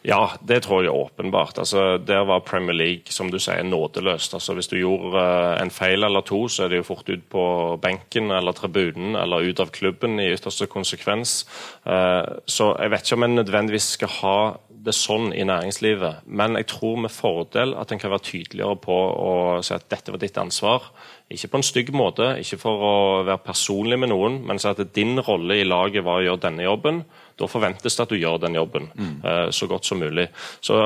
Ja, 0.06 0.32
det 0.42 0.64
tror 0.66 0.84
jeg 0.84 0.94
åpenbart. 0.94 1.58
Altså, 1.58 1.98
der 1.98 2.24
var 2.26 2.44
Premier 2.46 2.65
League 2.74 3.12
som 3.14 3.30
du 3.30 3.38
sier, 3.38 3.62
nådeløst. 3.62 4.34
Altså, 4.34 4.56
hvis 4.56 4.70
du 4.72 4.78
gjorde 4.80 5.20
uh, 5.20 5.54
en 5.60 5.70
feil 5.70 6.06
eller 6.06 6.24
to, 6.26 6.46
så 6.48 6.64
er 6.64 6.72
det 6.72 6.82
jo 6.82 6.88
fort 6.90 7.08
ut 7.08 7.24
på 7.30 7.44
benken 7.82 8.32
eller 8.34 8.56
tribunen 8.56 9.16
eller 9.20 9.46
ut 9.46 9.60
av 9.62 9.70
klubben 9.74 10.20
i 10.22 10.32
ytterste 10.34 10.66
konsekvens. 10.72 11.44
Uh, 11.86 12.40
så 12.46 12.72
jeg 12.80 12.94
vet 12.94 13.06
ikke 13.06 13.20
om 13.20 13.28
en 13.28 13.38
nødvendigvis 13.42 13.92
skal 13.98 14.14
ha 14.20 14.38
det 14.86 14.94
sånn 14.94 15.32
i 15.34 15.44
næringslivet, 15.46 16.26
men 16.26 16.56
jeg 16.60 16.68
tror 16.70 16.98
med 17.02 17.12
fordel 17.12 17.74
at 17.78 17.90
en 17.90 18.00
kan 18.00 18.12
være 18.12 18.26
tydeligere 18.28 18.78
på 18.78 18.94
å 18.94 19.32
si 19.66 19.74
at 19.74 19.88
dette 19.90 20.14
var 20.14 20.22
ditt 20.22 20.38
ansvar. 20.38 20.90
Ikke 21.32 21.50
på 21.50 21.60
en 21.60 21.66
stygg 21.66 21.92
måte, 21.96 22.28
ikke 22.42 22.60
for 22.62 22.86
å 22.86 22.96
være 23.26 23.42
personlig 23.48 23.98
med 23.98 24.12
noen, 24.12 24.40
men 24.46 24.62
si 24.62 24.70
at 24.70 24.82
din 24.94 25.18
rolle 25.26 25.58
i 25.58 25.66
laget 25.66 26.06
var 26.06 26.20
å 26.20 26.26
gjøre 26.28 26.44
denne 26.46 26.66
jobben. 26.68 27.02
Da 27.36 27.50
forventes 27.50 27.98
det 27.98 28.06
at 28.06 28.14
du 28.14 28.20
gjør 28.20 28.38
den 28.44 28.58
jobben 28.58 28.90
mm. 28.94 29.14
uh, 29.26 29.46
så 29.54 29.68
godt 29.70 29.88
som 29.88 30.00
mulig. 30.02 30.28
Så 30.64 30.78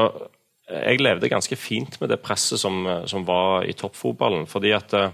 jeg 0.70 1.02
levde 1.02 1.30
ganske 1.30 1.56
fint 1.58 1.96
med 2.00 2.12
det 2.12 2.20
presset 2.22 2.62
som, 2.62 2.84
som 3.10 3.26
var 3.26 3.66
i 3.66 3.74
toppfotballen. 3.76 4.46
fordi 4.46 4.72
at 4.76 4.94
uh, 4.94 5.10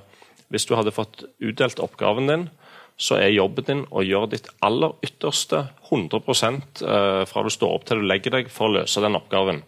Hvis 0.49 0.67
du 0.67 0.77
hadde 0.77 0.95
fått 0.95 1.25
utdelt 1.41 1.81
oppgaven 1.83 2.29
din, 2.31 2.49
så 2.97 3.19
er 3.19 3.35
jobben 3.35 3.65
din 3.65 3.85
å 3.91 4.05
gjøre 4.05 4.31
ditt 4.37 4.49
aller 4.65 4.95
ytterste 5.05 5.67
100 5.91 6.21
uh, 6.23 7.25
fra 7.29 7.43
du 7.43 7.51
står 7.51 7.75
opp 7.75 7.85
til 7.85 8.01
du 8.01 8.07
legger 8.07 8.31
deg, 8.39 8.51
for 8.53 8.69
å 8.69 8.81
løse 8.81 9.01
den 9.01 9.19
oppgaven. 9.19 9.63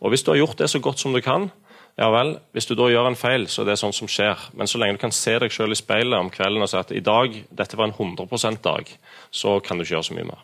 Og 0.00 0.10
Hvis 0.10 0.24
du 0.24 0.32
har 0.32 0.42
gjort 0.42 0.58
det 0.58 0.68
så 0.72 0.80
godt 0.80 0.98
som 0.98 1.12
du 1.14 1.22
kan, 1.24 1.50
ja 1.94 2.08
vel, 2.10 2.32
hvis 2.50 2.66
du 2.66 2.72
da 2.74 2.88
gjør 2.90 3.06
en 3.06 3.16
feil, 3.18 3.44
så 3.46 3.62
er 3.62 3.68
det 3.68 3.76
sånn 3.78 3.94
som 3.94 4.08
skjer. 4.10 4.48
Men 4.58 4.66
så 4.66 4.80
lenge 4.82 4.96
du 4.96 5.02
kan 5.04 5.14
se 5.14 5.36
deg 5.38 5.52
selv 5.54 5.76
i 5.76 5.78
speilet 5.78 6.18
om 6.18 6.30
kvelden 6.32 6.64
og 6.64 6.70
si 6.70 6.78
at 6.80 6.90
i 6.90 7.02
dag, 7.04 7.36
dette 7.54 7.78
var 7.78 7.86
en 7.86 7.94
100% 7.94 8.58
dag, 8.64 8.90
så 9.30 9.60
kan 9.62 9.78
du 9.78 9.84
ikke 9.84 9.94
gjøre 9.94 10.08
så 10.08 10.16
mye 10.16 10.26
mer. 10.26 10.40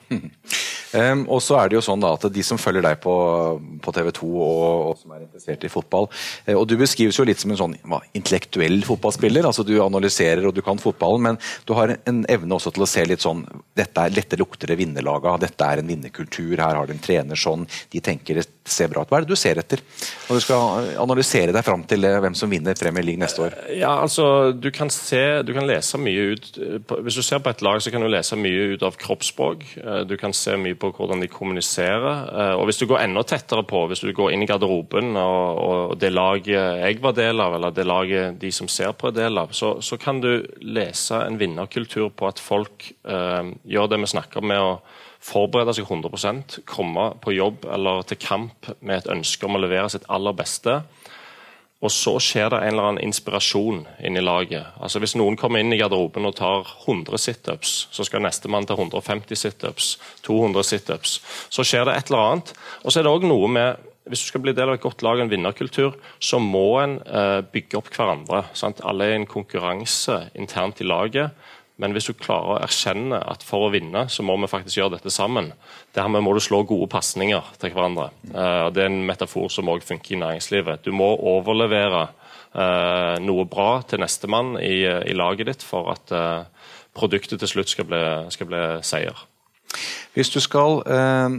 Um, 0.95 1.25
og 1.35 1.43
så 1.43 1.59
er 1.59 1.71
det 1.71 1.79
jo 1.81 1.83
sånn 1.83 2.03
da 2.03 2.13
at 2.15 2.29
De 2.35 2.43
som 2.47 2.59
følger 2.59 2.83
deg 2.87 3.01
på, 3.03 3.15
på 3.83 3.95
TV 3.95 4.13
2 4.15 4.29
og, 4.31 4.63
og, 4.91 4.95
som 4.99 5.15
er 5.15 5.25
interessert 5.25 5.67
i 5.67 5.71
fotball 5.71 6.09
uh, 6.11 6.57
og 6.57 6.65
Du 6.67 6.75
beskrives 6.81 7.19
jo 7.19 7.27
litt 7.29 7.39
som 7.39 7.53
en 7.55 7.61
sånn 7.61 7.77
hva, 7.87 8.01
intellektuell 8.19 8.81
fotballspiller. 8.87 9.47
altså 9.47 9.67
Du 9.67 9.77
analyserer 9.83 10.47
og 10.47 10.55
du 10.55 10.63
kan 10.67 10.83
fotballen, 10.83 11.29
men 11.29 11.41
du 11.67 11.75
har 11.79 11.95
en 11.99 12.25
evne 12.31 12.59
også 12.59 12.75
til 12.75 12.87
å 12.87 12.91
se 12.91 13.07
litt 13.07 13.27
sånn 13.27 13.43
dette 13.79 14.07
er 14.07 14.15
lette 14.15 14.39
lukter 14.39 14.71
det 14.71 14.79
vinnerlaga, 14.79 15.37
dette 15.43 15.67
er 15.67 15.83
en 15.83 15.91
vinnerkultur, 15.91 16.59
her 16.59 16.79
har 16.79 16.87
du 16.87 16.95
en 16.95 17.03
trener 17.03 17.39
sånn, 17.39 17.67
de 17.91 18.03
tenker 18.05 18.43
ser 18.73 18.91
bra 18.93 19.05
ut. 19.05 19.11
Hva 19.11 19.21
er 19.21 19.27
det 19.27 19.35
du 19.35 19.39
ser 19.39 19.61
etter 19.61 19.83
når 20.29 20.39
du 20.39 20.45
skal 20.45 20.91
analysere 21.03 21.55
deg 21.55 21.67
fram 21.67 21.85
til 21.91 22.07
eh, 22.07 22.19
hvem 22.23 22.37
som 22.39 22.51
vinner 22.53 22.79
Premier 22.79 23.07
League 23.07 23.23
neste 23.23 23.45
år? 23.47 23.57
Ja, 23.77 23.97
altså 24.01 24.53
Du 24.53 24.71
kan, 24.75 24.91
se, 24.91 25.43
du 25.47 25.53
kan 25.57 25.67
lese 25.69 25.99
mye 26.01 26.35
ut 26.35 26.49
Hvis 27.05 27.19
du 27.19 27.23
ser 27.27 27.43
på 27.43 27.51
et 27.53 27.63
lag, 27.65 27.81
så 27.83 27.93
kan 27.93 28.05
du 28.05 28.09
lese 28.11 28.39
mye 28.39 28.75
ut 28.75 28.85
av 28.87 28.99
kroppsspråk. 29.01 29.65
Du 30.09 30.17
kan 30.21 30.35
se 30.37 30.57
mye 30.61 30.79
på 30.79 30.93
hvordan 30.97 31.23
de 31.23 31.31
kommuniserer. 31.31 32.25
Eh, 32.31 32.55
og 32.59 32.67
Hvis 32.69 32.81
du 32.81 32.87
går 32.91 33.05
enda 33.05 33.25
tettere 33.27 33.65
på, 33.67 33.85
hvis 33.91 34.05
du 34.05 34.13
går 34.17 34.35
inn 34.35 34.45
i 34.45 34.49
garderoben 34.51 35.15
og, 35.19 35.61
og 35.61 35.99
det 36.01 36.13
laget 36.15 36.81
jeg 36.81 37.01
var 37.03 37.15
del 37.17 37.41
av, 37.43 37.57
eller 37.57 37.75
det 37.75 37.87
laget 37.87 38.41
de 38.41 38.51
som 38.55 38.69
ser 38.71 38.93
på 38.97 39.11
er 39.11 39.17
del 39.17 39.39
av, 39.41 39.55
så, 39.57 39.77
så 39.85 39.99
kan 40.01 40.21
du 40.23 40.33
lese 40.61 41.21
en 41.25 41.39
vinnerkultur 41.41 42.11
på 42.17 42.29
at 42.31 42.43
folk 42.43 42.91
eh, 43.09 43.53
gjør 43.71 43.91
det 43.91 44.01
vi 44.05 44.13
snakker 44.15 44.45
med 44.45 44.61
å 44.61 44.73
forberede 45.21 45.75
seg 45.77 45.89
100 45.91 46.63
komme 46.69 47.11
på 47.21 47.35
jobb 47.37 47.67
eller 47.69 48.03
til 48.09 48.21
kamp 48.21 48.71
med 48.81 49.03
et 49.03 49.11
ønske 49.13 49.47
om 49.47 49.59
å 49.59 49.63
levere 49.63 49.91
sitt 49.93 50.09
aller 50.09 50.37
beste. 50.37 50.81
Og 51.81 51.89
så 51.93 52.19
skjer 52.21 52.51
det 52.53 52.59
en 52.61 52.75
eller 52.75 52.89
annen 52.91 53.05
inspirasjon 53.07 53.87
inni 54.05 54.21
laget. 54.21 54.75
Altså 54.85 55.01
Hvis 55.01 55.17
noen 55.17 55.39
kommer 55.41 55.63
inn 55.63 55.73
i 55.73 55.79
garderoben 55.81 56.29
og 56.29 56.37
tar 56.37 56.69
100 56.85 57.17
situps, 57.21 57.87
så 57.89 58.05
skal 58.05 58.21
nestemann 58.25 58.69
ta 58.69 58.77
150 58.77 59.37
situps, 59.37 59.95
200 60.27 60.67
situps. 60.75 61.21
Så 61.49 61.65
skjer 61.65 61.89
det 61.89 61.97
et 61.97 62.13
eller 62.13 62.27
annet. 62.27 62.53
Og 62.85 62.93
så 62.93 63.01
er 63.01 63.09
det 63.09 63.15
òg 63.15 63.25
noe 63.29 63.49
med 63.49 63.87
hvis 64.11 64.25
du 64.25 64.31
skal 64.31 64.43
bli 64.43 64.53
del 64.57 64.73
av 64.73 64.79
et 64.79 64.83
godt 64.83 65.05
lag 65.07 65.21
en 65.23 65.31
vinnerkultur, 65.31 65.95
så 66.19 66.41
må 66.43 66.81
en 66.81 66.97
eh, 67.05 67.41
bygge 67.47 67.79
opp 67.79 67.91
hverandre. 67.95 68.43
Sant? 68.59 68.81
Alle 68.83 69.07
er 69.07 69.15
i 69.15 69.21
en 69.21 69.29
konkurranse 69.29 70.17
internt 70.35 70.81
i 70.83 70.89
laget. 70.89 71.37
Men 71.81 71.95
hvis 71.97 72.11
du 72.11 72.15
klarer 72.19 72.55
å 72.55 72.61
erkjenne 72.61 73.19
at 73.33 73.45
for 73.47 73.67
å 73.67 73.73
vinne, 73.73 74.05
så 74.13 74.25
må 74.27 74.37
vi 74.43 74.51
faktisk 74.51 74.79
gjøre 74.79 74.99
dette 74.99 75.13
sammen. 75.15 75.53
Dermed 75.97 76.25
må 76.27 76.35
du 76.37 76.43
slå 76.45 76.63
gode 76.69 76.91
pasninger 76.93 77.53
til 77.61 77.73
hverandre. 77.75 78.11
Uh, 78.29 78.69
det 78.75 78.85
er 78.85 78.93
en 78.93 79.03
metafor 79.09 79.49
som 79.53 79.71
òg 79.73 79.85
funker 79.87 80.17
i 80.17 80.21
næringslivet. 80.21 80.85
Du 80.85 80.93
må 80.97 81.09
overlevere 81.33 82.07
uh, 82.11 83.17
noe 83.25 83.49
bra 83.49 83.73
til 83.89 84.05
nestemann 84.05 84.59
i, 84.61 84.85
i 84.85 85.17
laget 85.17 85.51
ditt 85.51 85.67
for 85.67 85.93
at 85.95 86.13
uh, 86.13 86.45
produktet 86.97 87.41
til 87.41 87.55
slutt 87.55 87.73
skal 87.73 87.89
bli, 87.89 88.05
skal 88.35 88.51
bli 88.51 88.65
seier. 88.87 89.27
Hvis 90.17 90.33
du 90.35 90.41
skal 90.43 90.81
eh, 90.91 91.35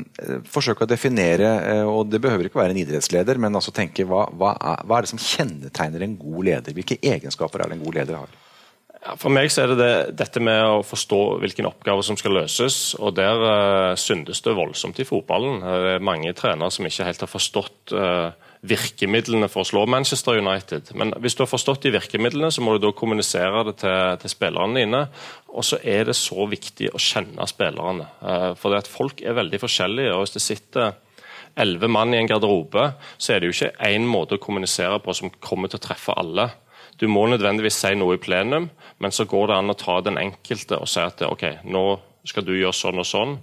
forsøke 0.47 0.85
å 0.85 0.89
definere, 0.89 1.49
eh, 1.73 1.87
og 1.87 2.07
det 2.07 2.21
behøver 2.23 2.47
ikke 2.47 2.61
være 2.61 2.71
en 2.75 2.79
idrettsleder, 2.79 3.39
men 3.41 3.57
altså 3.59 3.73
tenke 3.75 4.05
hva, 4.07 4.23
hva, 4.31 4.53
er, 4.55 4.85
hva, 4.87 4.97
er, 4.97 5.03
det 5.03 5.11
som 5.11 5.19
kjennetegner 5.19 6.05
en 6.05 6.15
god 6.19 6.47
leder? 6.47 6.77
Hvilke 6.77 6.99
egenskaper 7.03 7.65
er 7.65 7.71
det 7.71 7.79
en 7.79 7.83
god 7.83 7.99
leder 7.99 8.21
har? 8.21 8.37
For 9.01 9.33
meg 9.33 9.49
så 9.49 9.63
er 9.63 9.71
det, 9.71 9.77
det, 9.79 9.93
dette 10.19 10.41
med 10.43 10.59
å 10.61 10.83
forstå 10.85 11.19
hvilken 11.41 11.65
oppgave 11.65 12.03
som 12.05 12.17
skal 12.19 12.35
løses. 12.37 12.93
og 13.01 13.15
Der 13.17 13.41
uh, 13.41 13.97
syndes 13.97 14.43
det 14.45 14.53
voldsomt 14.53 15.01
i 15.01 15.07
fotballen. 15.07 15.63
Det 15.63 15.95
er 15.95 16.05
mange 16.05 16.33
trenere 16.37 16.69
som 16.73 16.85
ikke 16.85 17.07
helt 17.07 17.25
har 17.25 17.31
forstått 17.31 17.95
uh, 17.97 18.29
virkemidlene 18.61 19.49
for 19.49 19.63
å 19.63 19.69
slå 19.71 19.87
Manchester 19.89 20.37
United. 20.37 20.93
Men 20.93 21.15
hvis 21.17 21.33
du 21.33 21.41
har 21.41 21.49
forstått 21.49 21.87
de 21.87 21.95
virkemidlene, 21.97 22.51
så 22.53 22.61
må 22.61 22.77
du 22.77 22.85
da 22.85 22.93
kommunisere 22.93 23.65
det 23.71 23.79
til, 23.81 23.97
til 24.21 24.35
spillerne 24.35 24.83
dine. 24.83 25.03
Og 25.49 25.65
så 25.65 25.81
er 25.81 26.05
det 26.11 26.19
så 26.19 26.45
viktig 26.51 26.93
å 26.93 27.01
kjenne 27.01 27.49
spillerne. 27.49 28.05
Uh, 28.21 28.51
for 28.53 28.69
det 28.69 28.83
at 28.83 28.95
folk 28.99 29.25
er 29.25 29.39
veldig 29.41 29.65
forskjellige. 29.65 30.13
og 30.13 30.27
hvis 30.27 30.37
det 30.37 30.45
sitter 30.45 30.93
elleve 31.57 31.89
mann 31.89 32.13
i 32.13 32.21
en 32.21 32.29
garderobe, 32.29 32.91
så 33.17 33.33
er 33.33 33.41
det 33.41 33.49
jo 33.49 33.57
ikke 33.57 33.89
én 33.89 34.05
måte 34.07 34.37
å 34.37 34.45
kommunisere 34.45 35.01
på 35.01 35.17
som 35.17 35.33
kommer 35.41 35.73
til 35.73 35.81
å 35.81 35.87
treffe 35.89 36.13
alle. 36.21 36.51
Du 37.01 37.07
må 37.09 37.25
nødvendigvis 37.25 37.79
si 37.81 37.95
noe 37.97 38.15
i 38.15 38.21
plenum, 38.21 38.69
men 39.01 39.13
så 39.15 39.25
går 39.25 39.49
det 39.49 39.57
an 39.57 39.73
å 39.73 39.77
ta 39.79 39.97
den 40.05 40.19
enkelte 40.21 40.77
og 40.77 40.89
si 40.89 41.01
at 41.01 41.23
ok, 41.25 41.63
nå 41.65 41.85
skal 42.29 42.45
du 42.45 42.53
gjøre 42.53 42.77
sånn 42.77 43.01
og 43.01 43.07
sånn. 43.09 43.35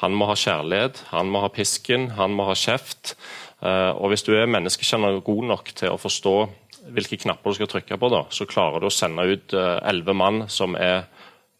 Han 0.00 0.16
må 0.16 0.30
ha 0.30 0.36
kjærlighet, 0.38 1.02
han 1.10 1.28
må 1.28 1.42
ha 1.44 1.50
pisken, 1.52 2.14
han 2.16 2.32
må 2.32 2.46
ha 2.48 2.56
kjeft. 2.56 3.12
Eh, 3.60 3.90
og 3.92 4.08
Hvis 4.12 4.24
du 4.24 4.32
er 4.32 4.48
menneskekjenner 4.48 5.20
god 5.26 5.44
nok 5.50 5.74
til 5.76 5.92
å 5.92 6.00
forstå 6.00 6.36
hvilke 6.96 7.20
knapper 7.20 7.52
du 7.52 7.60
skal 7.60 7.70
trykke 7.70 8.00
på, 8.00 8.10
da, 8.10 8.24
så 8.32 8.48
klarer 8.48 8.80
du 8.80 8.88
å 8.88 8.94
sende 8.94 9.28
ut 9.28 9.52
eh, 9.54 9.76
elleve 9.92 10.16
mann 10.16 10.46
som 10.48 10.74
er 10.74 11.04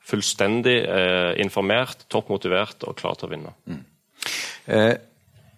fullstendig 0.02 0.80
informert, 0.82 1.38
informert, 1.44 2.00
toppmotivert 2.10 2.82
og 2.88 2.96
klar 2.98 3.14
til 3.14 3.28
å 3.28 3.30
vinne. 3.30 3.52
Mm. 3.70 3.84
Eh, 4.66 4.94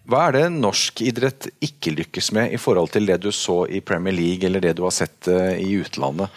hva 0.05 0.27
er 0.27 0.35
det 0.35 0.43
norsk 0.53 1.01
idrett 1.01 1.47
ikke 1.65 1.95
lykkes 1.95 2.31
med 2.37 2.53
i 2.53 2.59
forhold 2.61 2.91
til 2.93 3.07
det 3.09 3.17
du 3.23 3.31
så 3.33 3.63
i 3.65 3.81
Premier 3.81 4.13
League 4.13 4.45
eller 4.45 4.61
det 4.61 4.75
du 4.77 4.83
har 4.85 4.93
sett 4.93 5.29
uh, 5.31 5.53
i 5.57 5.79
utlandet? 5.81 6.29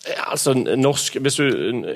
Ja, 0.00 0.30
altså, 0.32 0.54
norsk, 0.56 1.18
hvis 1.20 1.36
du, 1.36 1.44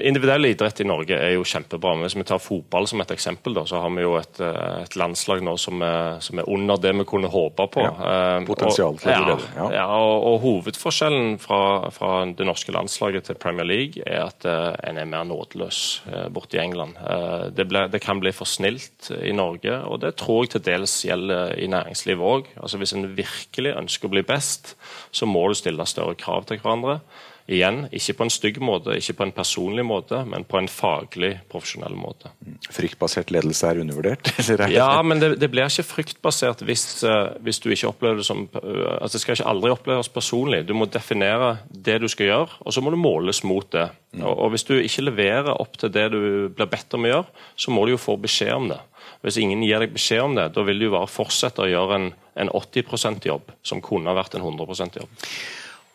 Individuell 0.05 0.51
idrett 0.51 0.83
i 0.83 0.85
Norge 0.85 1.17
er 1.17 1.39
jo 1.39 1.45
kjempebra. 1.49 1.95
men 1.97 2.05
Hvis 2.05 2.19
vi 2.19 2.27
tar 2.29 2.43
fotball 2.43 2.85
som 2.91 3.01
et 3.01 3.15
eksempel, 3.15 3.55
da, 3.57 3.65
så 3.65 3.81
har 3.81 3.95
vi 3.97 4.05
jo 4.05 4.19
et, 4.19 4.41
eh, 4.45 4.83
et 4.83 4.97
landslag 5.01 5.41
nå 5.45 5.55
som 5.61 5.81
er, 5.83 6.21
som 6.21 6.43
er, 6.43 6.49
under 6.53 6.77
det 6.77 6.93
vi 6.99 7.07
kunne 7.09 7.33
håpe 7.33 7.67
på. 7.73 7.81
Ja, 7.81 7.95
eh, 8.11 8.45
potensial 8.45 9.01
til 9.01 9.09
ja, 9.09 9.25
det. 9.31 9.49
Ja. 9.57 9.71
ja 9.79 9.87
og, 9.89 10.29
og, 10.29 10.39
Hovedforskjellen 10.45 11.39
fra, 11.41 11.89
fra, 11.97 12.13
det 12.29 12.45
norske 12.45 12.77
landslaget 12.77 13.31
til 13.31 13.41
Premier 13.41 13.65
League 13.65 14.05
er 14.05 14.27
at 14.27 14.45
uh, 14.45 14.77
en 14.85 15.01
er 15.01 15.09
mer 15.09 15.25
nådeløs 15.25 15.81
uh, 16.05 16.29
borte 16.29 16.59
i 16.59 16.61
England. 16.61 16.99
Uh, 17.01 17.49
det, 17.57 17.69
ble, 17.71 17.87
det, 17.89 18.03
kan 18.05 18.21
bli 18.21 18.35
for 18.37 18.45
snilt 18.45 19.09
i 19.17 19.33
Norge, 19.33 19.81
og 19.89 20.03
det 20.05 20.17
tror 20.21 20.45
jeg 20.45 20.59
til 20.59 20.67
dels 20.69 21.01
gjelder 21.09 21.57
i 21.57 21.71
næringslivet 21.73 22.21
òg. 22.21 22.53
Altså, 22.61 22.81
hvis 22.83 22.93
en 22.93 23.15
virkelig 23.17 23.79
ønsker 23.79 24.11
å 24.11 24.17
bli 24.19 24.27
best, 24.29 24.75
så 25.15 25.25
må 25.25 25.49
du 25.49 25.57
stille 25.57 25.89
større 25.89 26.19
krav 26.21 26.45
til 26.51 26.61
hverandre. 26.61 27.01
Igjen, 27.45 27.83
ikke 27.93 28.15
på 28.17 28.25
en 28.25 28.33
stygg 28.33 28.59
måte, 28.65 28.95
ikke 28.97 29.19
på 29.19 29.25
en 29.27 29.33
personlig 29.37 29.83
måte, 29.85 30.23
men 30.25 30.47
på 30.49 30.57
en 30.57 30.69
faglig, 30.71 31.35
profesjonell 31.53 31.93
måte. 31.93 32.31
Fryktbasert 32.73 33.29
ledelse 33.35 33.69
er 33.69 33.83
undervurdert? 33.83 34.31
Er 34.55 34.71
ja, 34.73 35.03
men 35.05 35.21
det, 35.21 35.35
det, 35.43 35.51
blir 35.53 35.67
ikke 35.67 35.85
fryktbasert 35.85 36.63
hvis, 36.65 36.87
uh, 37.05 37.35
hvis, 37.45 37.59
du 37.61 37.69
ikke 37.73 37.91
opplever 37.91 38.21
det 38.21 38.27
som 38.27 38.47
altså 38.55 39.17
Det 39.17 39.21
skal 39.23 39.37
ikke 39.37 39.51
aldri 39.51 39.73
oppleves 39.75 40.09
personlig. 40.13 40.63
Du 40.69 40.73
må 40.79 40.87
definere 40.89 41.59
det 41.69 41.99
du 42.01 42.09
skal 42.09 42.31
gjøre, 42.31 42.59
og 42.65 42.73
så 42.73 42.81
må 42.85 42.93
du 42.95 42.99
måles 43.01 43.43
mot 43.45 43.67
det. 43.75 43.91
Mm. 44.15 44.23
Og, 44.23 44.33
og 44.47 44.55
Hvis 44.55 44.65
du 44.69 44.75
ikke 44.79 45.05
leverer 45.11 45.53
opp 45.53 45.77
til 45.81 45.93
det 45.93 46.07
du 46.15 46.21
blir 46.55 46.71
bedt 46.71 46.97
om 46.97 47.05
å 47.05 47.11
gjøre, 47.13 47.45
så 47.61 47.75
må 47.75 47.85
du 47.85 47.93
jo 47.93 48.01
få 48.01 48.17
beskjed 48.21 48.55
om 48.57 48.71
det. 48.73 48.81
Hvis 49.25 49.41
ingen 49.41 49.65
gir 49.65 49.85
deg 49.85 49.93
beskjed 49.93 50.23
om 50.25 50.39
det, 50.39 50.49
da 50.57 50.65
vil 50.65 50.81
du 50.81 50.89
bare 50.93 51.11
fortsette 51.11 51.65
å 51.65 51.69
gjøre 51.69 52.01
en, 52.01 52.09
en 52.41 52.55
80 52.57 52.89
%-jobb 52.89 53.53
som 53.65 53.85
kunne 53.85 54.17
vært 54.17 54.39
en 54.39 54.45
100 54.47 54.73
%-jobb. 54.73 55.29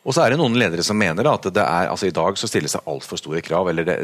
Og 0.10 0.16
så 0.16 0.24
er 0.24 0.34
det 0.34 0.40
noen 0.40 0.56
ledere 0.58 0.82
som 0.82 0.98
mener 0.98 1.28
at 1.30 1.44
det 1.54 1.62
er, 1.62 1.92
altså 1.92 2.08
i 2.10 2.14
dag 2.16 2.38
så 2.42 2.48
stilles 2.50 2.74
det 2.74 2.82
altfor 2.90 3.20
store 3.22 3.44
krav. 3.46 3.68
eller 3.70 3.86
det, 3.86 3.98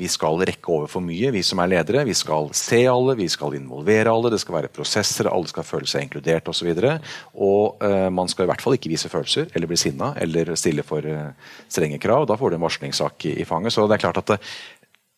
Vi 0.00 0.08
skal 0.10 0.40
rekke 0.42 0.72
over 0.74 0.88
for 0.90 1.04
mye, 1.06 1.30
vi 1.30 1.42
som 1.46 1.60
er 1.62 1.70
ledere. 1.70 2.02
Vi 2.08 2.16
skal 2.18 2.50
se 2.50 2.80
alle, 2.90 3.14
vi 3.14 3.28
skal 3.30 3.54
involvere 3.54 4.10
alle, 4.10 4.32
det 4.34 4.40
skal 4.42 4.56
være 4.56 4.72
prosesser, 4.74 5.30
alle 5.30 5.46
skal 5.46 5.62
føle 5.62 5.86
seg 5.86 6.08
inkludert 6.08 6.50
osv. 6.50 6.66
Og, 6.66 6.82
så 6.82 6.96
og 7.46 7.86
uh, 7.86 8.08
man 8.10 8.26
skal 8.26 8.48
i 8.48 8.50
hvert 8.50 8.64
fall 8.64 8.74
ikke 8.74 8.90
vise 8.90 9.12
følelser 9.12 9.54
eller 9.54 9.70
bli 9.70 9.78
sinna 9.78 10.10
eller 10.18 10.50
stille 10.58 10.82
for 10.82 11.06
uh, 11.06 11.30
strenge 11.70 12.02
krav. 12.02 12.26
Da 12.26 12.40
får 12.40 12.50
du 12.50 12.58
en 12.58 12.66
varslingssak 12.66 13.30
i, 13.30 13.38
i 13.38 13.46
fanget. 13.46 13.76
Så 13.76 13.86
det 13.86 14.00
er 14.00 14.06
klart 14.08 14.18
at 14.18 14.34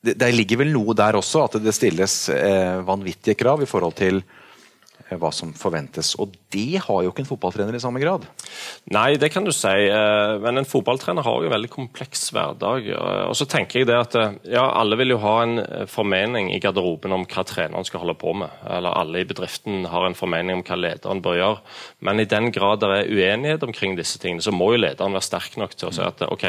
det, 0.04 0.18
det, 0.20 0.32
ligger 0.36 0.60
vel 0.60 0.76
noe 0.76 0.92
der 0.92 1.16
også, 1.16 1.46
at 1.48 1.56
det 1.64 1.72
stilles 1.72 2.26
uh, 2.28 2.84
vanvittige 2.84 3.40
krav 3.40 3.64
i 3.64 3.70
forhold 3.70 3.96
til 3.96 4.20
hva 5.10 5.30
som 5.34 5.52
forventes. 5.56 6.14
Og 6.20 6.32
det 6.54 6.80
har 6.86 7.02
jo 7.04 7.12
ikke 7.12 7.24
en 7.24 7.28
fotballtrener 7.28 7.76
i 7.76 7.82
samme 7.82 8.00
grad. 8.02 8.24
Nei, 8.94 9.16
det 9.20 9.30
kan 9.34 9.46
du 9.46 9.52
si. 9.54 9.68
Eh, 9.68 10.34
men 10.42 10.60
en 10.60 10.68
fotballtrener 10.68 11.26
har 11.26 11.40
jo 11.40 11.50
en 11.50 11.54
veldig 11.54 11.70
kompleks 11.72 12.26
hverdag. 12.34 12.88
Eh, 12.88 13.22
og 13.28 13.36
så 13.38 13.46
tenker 13.50 13.82
jeg 13.82 13.90
det 13.90 13.98
at 14.00 14.18
ja, 14.48 14.64
alle 14.64 14.98
vil 15.00 15.14
jo 15.14 15.20
ha 15.22 15.36
en 15.44 15.62
formening 15.90 16.50
i 16.54 16.60
garderoben 16.62 17.14
om 17.16 17.26
hva 17.28 17.46
treneren 17.48 17.86
skal 17.86 18.04
holde 18.04 18.16
på 18.20 18.34
med. 18.44 18.52
Eller 18.64 18.96
alle 18.96 19.22
i 19.22 19.28
bedriften 19.28 19.88
har 19.92 20.08
en 20.08 20.18
formening 20.18 20.60
om 20.60 20.66
hva 20.66 20.80
lederen 20.80 21.22
bør 21.24 21.40
gjøre. 21.40 21.64
Men 22.06 22.22
i 22.22 22.28
den 22.30 22.50
grad 22.54 22.82
det 22.84 22.92
er 22.94 23.10
uenighet 23.12 23.66
omkring 23.66 23.98
disse 23.98 24.20
tingene, 24.22 24.44
så 24.44 24.54
må 24.54 24.72
jo 24.74 24.84
lederen 24.86 25.16
være 25.16 25.28
sterk 25.28 25.58
nok 25.60 25.76
til 25.76 25.90
å 25.90 25.94
si 25.94 26.04
at 26.04 26.24
OK, 26.26 26.48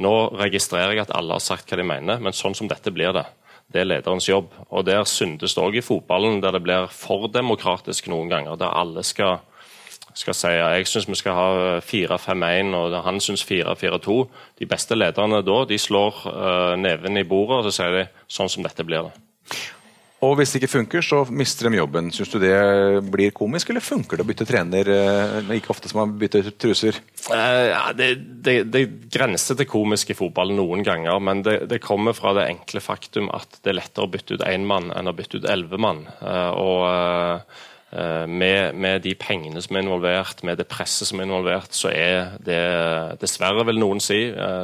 nå 0.00 0.14
registrerer 0.38 0.94
jeg 0.94 1.06
at 1.06 1.14
alle 1.16 1.34
har 1.36 1.42
sagt 1.42 1.70
hva 1.70 1.80
de 1.80 1.86
mener, 1.86 2.20
men 2.22 2.36
sånn 2.36 2.54
som 2.56 2.68
dette 2.70 2.92
blir 2.94 3.14
det. 3.16 3.26
Det 3.70 3.80
er 3.80 3.86
lederens 3.86 4.28
jobb. 4.28 4.52
Og 4.70 4.86
Der 4.86 5.04
syndes 5.04 5.54
det 5.54 5.62
òg 5.62 5.78
i 5.78 5.84
fotballen, 5.84 6.40
der 6.42 6.52
det 6.52 6.62
blir 6.62 6.90
for 6.90 7.28
demokratisk 7.28 8.08
noen 8.08 8.28
ganger. 8.28 8.56
Der 8.56 8.74
alle 8.74 9.02
skal, 9.06 9.38
skal 10.14 10.34
si 10.34 10.48
ja, 10.48 10.72
jeg 10.74 10.86
syns 10.90 11.08
vi 11.08 11.18
skal 11.18 11.38
ha 11.38 11.80
4-5-1, 11.80 12.74
og 12.74 13.02
han 13.04 13.20
syns 13.20 13.44
4-4-2. 13.46 14.24
De 14.58 14.66
beste 14.66 14.98
lederne 14.98 15.42
da 15.46 15.64
de 15.64 15.78
slår 15.78 16.24
uh, 16.26 16.76
neven 16.76 17.16
i 17.16 17.24
bordet 17.24 17.60
og 17.60 17.68
så 17.68 17.76
sier 17.78 18.00
de 18.00 18.08
sånn 18.26 18.50
som 18.50 18.66
dette 18.66 18.86
blir 18.86 19.06
det. 19.06 19.14
Og 20.20 20.34
Hvis 20.36 20.52
det 20.52 20.60
ikke 20.60 20.74
funker, 20.74 21.04
så 21.04 21.22
mister 21.32 21.70
de 21.70 21.78
jobben. 21.78 22.10
Syns 22.12 22.28
du 22.32 22.36
det 22.42 22.52
blir 23.08 23.32
komisk, 23.32 23.70
eller 23.72 23.84
funker 23.84 24.20
det 24.20 24.24
å 24.26 24.28
bytte 24.28 24.46
trener 24.48 24.90
Ikke 24.90 25.46
like 25.48 25.72
ofte 25.72 25.88
som 25.88 26.02
man 26.02 26.12
bytter 26.20 26.50
truser? 26.60 26.98
Uh, 27.30 27.70
ja, 27.70 27.84
det, 27.96 28.10
det, 28.44 28.56
det, 28.68 28.84
grenser 29.12 29.56
til 29.56 29.68
komisk 29.70 30.12
i 30.12 30.18
fotball 30.18 30.52
noen 30.52 30.84
ganger, 30.84 31.16
men 31.24 31.40
det, 31.46 31.56
det, 31.72 31.80
kommer 31.84 32.16
fra 32.16 32.34
det 32.36 32.50
enkle 32.50 32.84
faktum 32.84 33.32
at 33.32 33.62
det 33.64 33.72
er 33.72 33.80
lettere 33.80 34.04
å 34.04 34.12
bytte 34.12 34.36
ut 34.36 34.44
én 34.44 34.68
mann 34.68 34.92
enn 34.92 35.08
å 35.08 35.16
bytte 35.16 35.40
ut 35.40 35.48
elleve 35.48 35.80
mann. 35.80 36.04
Uh, 36.20 36.50
og 36.52 36.84
uh, 36.84 37.64
med, 37.90 38.76
med, 38.78 39.00
de 39.02 39.16
pengene 39.18 39.58
som 39.64 39.74
er 39.74 39.82
involvert, 39.82 40.44
med 40.46 40.60
det 40.60 40.68
presset 40.70 41.08
som 41.08 41.18
er 41.18 41.26
involvert, 41.26 41.74
så 41.74 41.90
er 41.90 42.36
det 42.38 42.60
dessverre, 43.18 43.64
vil 43.66 43.80
noen 43.82 43.98
si, 43.98 44.20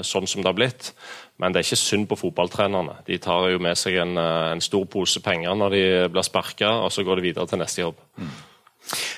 sånn 0.07 0.29
som 0.31 0.45
det 0.45 0.53
har 0.53 0.59
blitt. 0.59 0.93
Men 1.37 1.53
det 1.53 1.61
er 1.61 1.69
ikke 1.69 1.81
synd 1.81 2.09
på 2.09 2.17
fotballtrenerne. 2.17 2.97
De 3.07 3.19
tar 3.21 3.51
jo 3.53 3.61
med 3.61 3.77
seg 3.77 3.99
en, 4.01 4.17
eh, 4.17 4.53
en 4.55 4.63
stor 4.65 4.87
pose 4.89 5.21
penger 5.21 5.55
når 5.55 5.71
de 5.71 5.83
blir 6.13 6.25
sparka, 6.25 6.71
og 6.85 6.93
så 6.93 7.05
går 7.05 7.17
de 7.17 7.29
videre 7.29 7.47
til 7.47 7.61
neste 7.61 7.83
jobb. 7.83 7.99
Mm. 8.17 8.31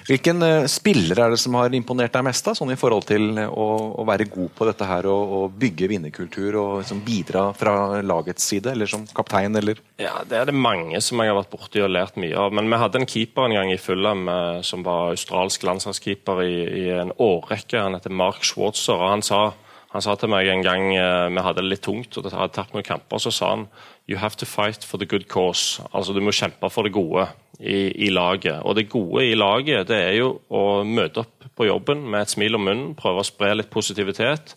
Hvilken 0.08 0.42
uh, 0.44 0.66
spiller 0.70 1.20
er 1.20 1.34
det 1.34 1.40
som 1.42 1.56
har 1.58 1.74
imponert 1.76 2.14
deg 2.14 2.24
mest 2.26 2.46
da, 2.46 2.54
sånn 2.56 2.72
i 2.72 2.78
forhold 2.80 3.08
til 3.10 3.38
å, 3.44 3.66
å 4.00 4.06
være 4.08 4.28
god 4.32 4.54
på 4.56 4.68
dette 4.68 4.88
her 4.88 5.08
og, 5.10 5.34
og 5.38 5.58
bygge 5.60 5.90
vinnerkultur 5.92 6.56
og 6.60 6.72
liksom, 6.80 7.02
bidra 7.06 7.48
fra 7.58 8.00
lagets 8.00 8.48
side, 8.48 8.72
eller 8.72 8.90
som 8.90 9.06
kaptein? 9.14 9.56
Eller? 9.60 9.80
Ja, 10.00 10.18
Det 10.28 10.40
er 10.40 10.48
det 10.48 10.56
mange 10.56 11.00
som 11.04 11.20
jeg 11.20 11.32
har 11.32 11.38
vært 11.40 11.52
borti 11.52 11.84
og 11.84 11.92
lært 11.92 12.18
mye 12.20 12.36
av. 12.38 12.56
Men 12.56 12.70
vi 12.72 12.80
hadde 12.80 13.02
en 13.02 13.08
keeper 13.08 13.48
en 13.48 13.58
gang 13.58 13.72
i 13.74 13.80
Fulham 13.80 14.26
uh, 14.30 14.60
som 14.66 14.84
var 14.86 15.12
australsk 15.12 15.66
landslagskeeper 15.68 16.44
i, 16.46 16.58
i 16.84 16.84
en 16.96 17.14
årrekke. 17.14 17.80
Han 17.80 17.98
heter 17.98 18.14
Mark 18.14 18.44
Schwartzer, 18.46 18.96
og 18.96 19.16
han 19.16 19.26
sa 19.26 19.48
han 19.88 20.04
sa 20.04 20.14
til 20.20 20.28
meg 20.28 20.48
en 20.52 20.60
gang 20.60 20.90
eh, 20.92 21.30
vi 21.32 21.42
hadde 21.44 21.62
det 21.62 21.70
litt 21.72 21.84
tungt 21.86 22.18
og 22.20 22.26
hadde 22.28 22.52
tatt 22.52 22.74
noen 22.74 22.84
kamper, 22.84 23.20
så 23.24 23.32
sa 23.32 23.54
han 23.54 23.68
you 24.08 24.18
have 24.20 24.36
to 24.36 24.44
fight 24.48 24.84
for 24.84 25.00
the 25.00 25.08
good 25.08 25.28
cause. 25.32 25.82
Altså 25.92 26.12
Du 26.12 26.20
må 26.20 26.32
kjempe 26.32 26.68
for 26.72 26.84
det 26.84 26.92
gode 26.92 27.24
i, 27.58 28.06
i, 28.06 28.10
laget. 28.10 28.62
Og 28.62 28.76
det 28.78 28.88
gode 28.90 29.26
i 29.26 29.34
laget 29.34 29.88
det 29.90 29.98
er 29.98 30.14
jo 30.20 30.32
å 30.48 30.82
møte 30.86 31.24
opp 31.24 31.48
på 31.58 31.66
jobben 31.66 32.04
med 32.06 32.22
et 32.22 32.34
smil 32.34 32.58
om 32.58 32.64
munnen, 32.68 32.94
prøve 32.98 33.24
å 33.24 33.26
spre 33.26 33.54
litt 33.56 33.70
positivitet. 33.70 34.54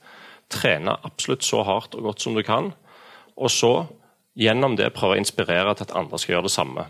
Trene 0.51 0.97
absolutt 1.07 1.45
så 1.47 1.63
hardt 1.65 1.97
og 1.97 2.11
godt 2.11 2.21
som 2.21 2.37
du 2.37 2.43
kan. 2.45 2.71
Og 3.37 3.49
så 3.49 3.73
gjennom 4.37 4.77
det 4.79 4.93
prøve 4.95 5.17
å 5.17 5.19
inspirere 5.19 5.73
til 5.75 5.87
at 5.87 5.95
andre 5.97 6.19
skal 6.19 6.35
gjøre 6.35 6.47
det 6.47 6.53
samme. 6.53 6.85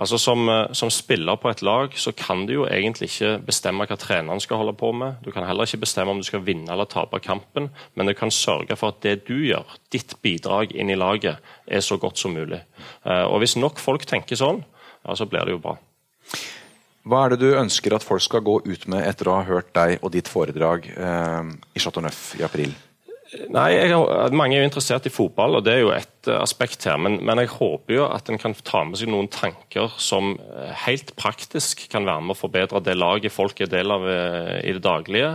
Altså 0.00 0.16
som, 0.20 0.48
eh, 0.48 0.72
som, 0.72 0.90
spiller 0.90 1.36
på 1.36 1.50
et 1.50 1.62
lag 1.62 1.92
så 2.00 2.12
kan 2.16 2.46
du 2.46 2.54
jo 2.54 2.66
egentlig 2.66 3.10
ikke 3.10 3.34
bestemme 3.44 3.84
hva 3.84 3.98
treneren 4.00 4.40
skal 4.40 4.62
holde 4.62 4.72
på 4.78 4.92
med. 4.96 5.18
Du 5.24 5.30
kan 5.30 5.44
heller 5.44 5.68
ikke 5.68 5.84
bestemme 5.84 6.14
om 6.14 6.22
du 6.22 6.24
skal 6.24 6.44
vinne 6.46 6.72
eller 6.72 6.88
tape 6.88 7.20
kampen, 7.20 7.68
men 7.94 8.06
du 8.06 8.14
kan 8.14 8.30
sørge 8.30 8.76
for 8.76 8.94
at 8.94 9.02
det 9.02 9.26
du 9.28 9.36
gjør, 9.44 9.66
ditt 9.92 10.16
bidrag 10.22 10.72
inn 10.72 10.90
i 10.90 10.96
laget, 10.96 11.36
er 11.66 11.80
så 11.80 11.98
godt 11.98 12.18
som 12.18 12.32
mulig. 12.32 12.62
Eh, 13.04 13.24
og 13.24 13.38
Hvis 13.38 13.56
nok 13.56 13.78
folk 13.78 14.06
tenker 14.06 14.36
sånn, 14.36 14.64
ja, 15.08 15.16
så 15.16 15.26
blir 15.28 15.48
det 15.48 15.56
jo 15.56 15.62
bra. 15.64 15.78
Hva 17.08 17.24
er 17.24 17.32
det 17.32 17.40
du 17.40 17.56
ønsker 17.56 17.96
at 17.96 18.04
folk 18.04 18.20
skal 18.20 18.44
gå 18.44 18.58
ut 18.66 18.84
med 18.92 19.06
etter 19.08 19.30
å 19.30 19.38
ha 19.38 19.46
hørt 19.48 19.72
deg 19.76 20.02
og 20.02 20.12
ditt 20.12 20.28
foredrag 20.28 20.90
eh, 20.92 21.54
i 21.72 21.80
Chateau 21.80 22.04
Neuf 22.04 22.34
i 22.36 22.44
april? 22.44 22.74
Nei, 23.52 23.74
har, 23.90 24.32
Mange 24.32 24.56
er 24.56 24.62
jo 24.62 24.68
interessert 24.70 25.06
i 25.08 25.12
fotball, 25.12 25.58
og 25.58 25.64
det 25.66 25.74
er 25.74 25.82
jo 25.82 25.90
et 25.92 26.30
uh, 26.30 26.38
aspekt 26.40 26.86
her. 26.88 26.96
Men, 27.00 27.18
men, 27.20 27.42
jeg 27.42 27.52
håper 27.58 27.98
jo 27.98 28.06
at 28.08 28.30
en 28.32 28.40
kan 28.40 28.56
ta 28.64 28.80
med 28.88 29.00
seg 29.00 29.10
noen 29.12 29.28
tanker 29.32 29.92
som 30.00 30.32
uh, 30.38 30.70
helt 30.86 31.12
praktisk 31.20 31.84
kan 31.92 32.08
være 32.08 32.24
med 32.24 32.36
å 32.36 32.38
forbedre 32.38 32.80
det 32.84 32.96
laget 32.96 33.34
folk 33.34 33.60
er 33.60 33.72
del 33.72 33.92
av 33.92 34.06
uh, 34.08 34.56
i 34.64 34.72
det 34.76 34.84
daglige. 34.84 35.28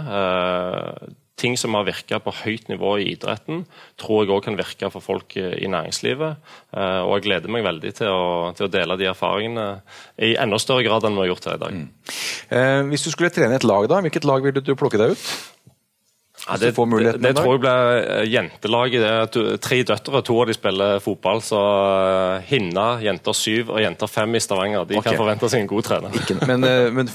Ting 1.39 1.56
som 1.58 1.74
har 1.74 1.88
virka 1.88 2.19
på 2.22 2.34
høyt 2.43 2.67
nivå 2.69 2.91
i 3.02 3.08
idretten, 3.15 3.63
tror 4.00 4.24
jeg 4.24 4.34
òg 4.36 4.43
kan 4.46 4.58
virke 4.60 4.89
for 4.93 5.02
folk 5.02 5.34
i 5.38 5.65
næringslivet. 5.65 6.38
og 6.78 7.13
jeg 7.15 7.24
gleder 7.26 7.50
meg 7.50 7.65
veldig 7.65 7.93
til 7.98 8.12
å, 8.12 8.52
til 8.54 8.67
å, 8.67 8.72
dele 8.72 9.00
de 9.02 9.10
erfaringene 9.10 9.65
i 10.22 10.36
enda 10.38 10.60
større 10.62 10.86
grad 10.86 11.08
enn 11.10 11.17
vi 11.17 11.26
har 11.26 11.32
gjort 11.34 11.50
her 11.50 11.58
i 11.58 11.63
dag. 11.63 11.80
Mm. 11.82 12.91
hvis 12.91 13.08
du 13.08 13.10
skulle 13.10 13.34
trene 13.34 13.58
et 13.58 13.65
lag, 13.65 13.89
da, 13.89 14.04
hvilket 14.06 14.30
lag 14.30 14.46
ville 14.46 14.62
du 14.62 14.76
plukke 14.78 15.02
deg 15.02 15.17
ut? 15.17 15.26
Ja, 16.43 16.58
det, 16.60 16.74
det, 16.76 17.12
det 17.24 17.32
tror 17.38 17.54
jeg 17.54 17.62
blir 17.63 18.00
eh, 18.02 18.26
jentelaget. 18.28 19.36
Tre 19.63 19.78
døtre, 19.88 20.22
to 20.28 20.36
av 20.41 20.50
de 20.50 20.56
spiller 20.58 21.00
fotball. 21.04 21.39
Så 21.46 21.60
eh, 21.60 22.50
Hinna, 22.50 22.88
jenter 23.04 23.38
syv 23.38 23.72
og 23.72 23.80
jenter 23.80 24.12
fem 24.12 24.36
i 24.36 24.41
Stavanger 24.43 24.84
de 24.89 24.98
okay. 25.00 25.13
kan 25.13 25.22
forvente 25.22 25.48
seg 25.52 25.63
en 25.63 25.72
god 25.72 25.88
trener. 25.88 26.17
Men, 26.50 26.67
eh, 26.67 26.89
men, 26.91 27.12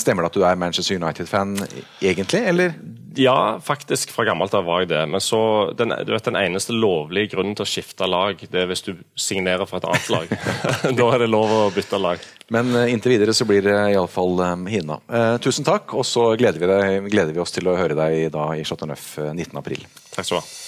Stemmer 0.00 0.26
det 0.26 0.32
at 0.32 0.38
du 0.40 0.46
er 0.48 0.58
Manchester 0.58 0.98
United-fan 0.98 1.54
egentlig, 2.02 2.42
eller? 2.42 2.74
Ja, 3.16 3.58
faktisk. 3.64 4.10
Fra 4.12 4.24
gammelt 4.28 4.54
av 4.54 4.66
var 4.68 4.82
jeg 4.84 4.90
det. 4.92 5.02
Men 5.10 5.22
så, 5.24 5.40
den, 5.76 5.94
du 6.04 6.12
vet, 6.12 6.26
den 6.26 6.38
eneste 6.40 6.74
lovlige 6.76 7.32
grunnen 7.34 7.56
til 7.56 7.66
å 7.66 7.70
skifte 7.70 8.08
lag, 8.10 8.40
det 8.40 8.62
er 8.62 8.68
hvis 8.70 8.84
du 8.86 8.92
signerer 9.18 9.68
for 9.68 9.80
et 9.80 9.88
annet 9.88 10.10
lag. 10.12 10.36
da 11.00 11.08
er 11.14 11.24
det 11.24 11.30
lov 11.32 11.54
å 11.56 11.62
bytte 11.74 12.00
lag. 12.02 12.22
Men 12.52 12.70
uh, 12.76 12.84
inntil 12.90 13.16
videre 13.16 13.34
så 13.34 13.48
blir 13.48 13.64
det 13.66 13.74
iallfall 13.94 14.38
um, 14.44 14.68
Hina. 14.70 15.00
Eh, 15.08 15.32
tusen 15.42 15.66
takk, 15.66 15.96
og 15.96 16.06
så 16.06 16.28
gleder 16.38 16.62
vi, 16.62 16.70
deg, 16.70 17.10
gleder 17.10 17.34
vi, 17.34 17.42
oss 17.42 17.54
til 17.56 17.66
å 17.70 17.78
høre 17.78 17.98
deg 17.98 18.28
da 18.34 18.52
i 18.54 18.64
Chateau 18.66 18.90
Neuf 18.90 19.16
19.4. 19.18 19.82
Takk 20.12 20.22
skal 20.22 20.38
du 20.38 20.42
ha. 20.42 20.65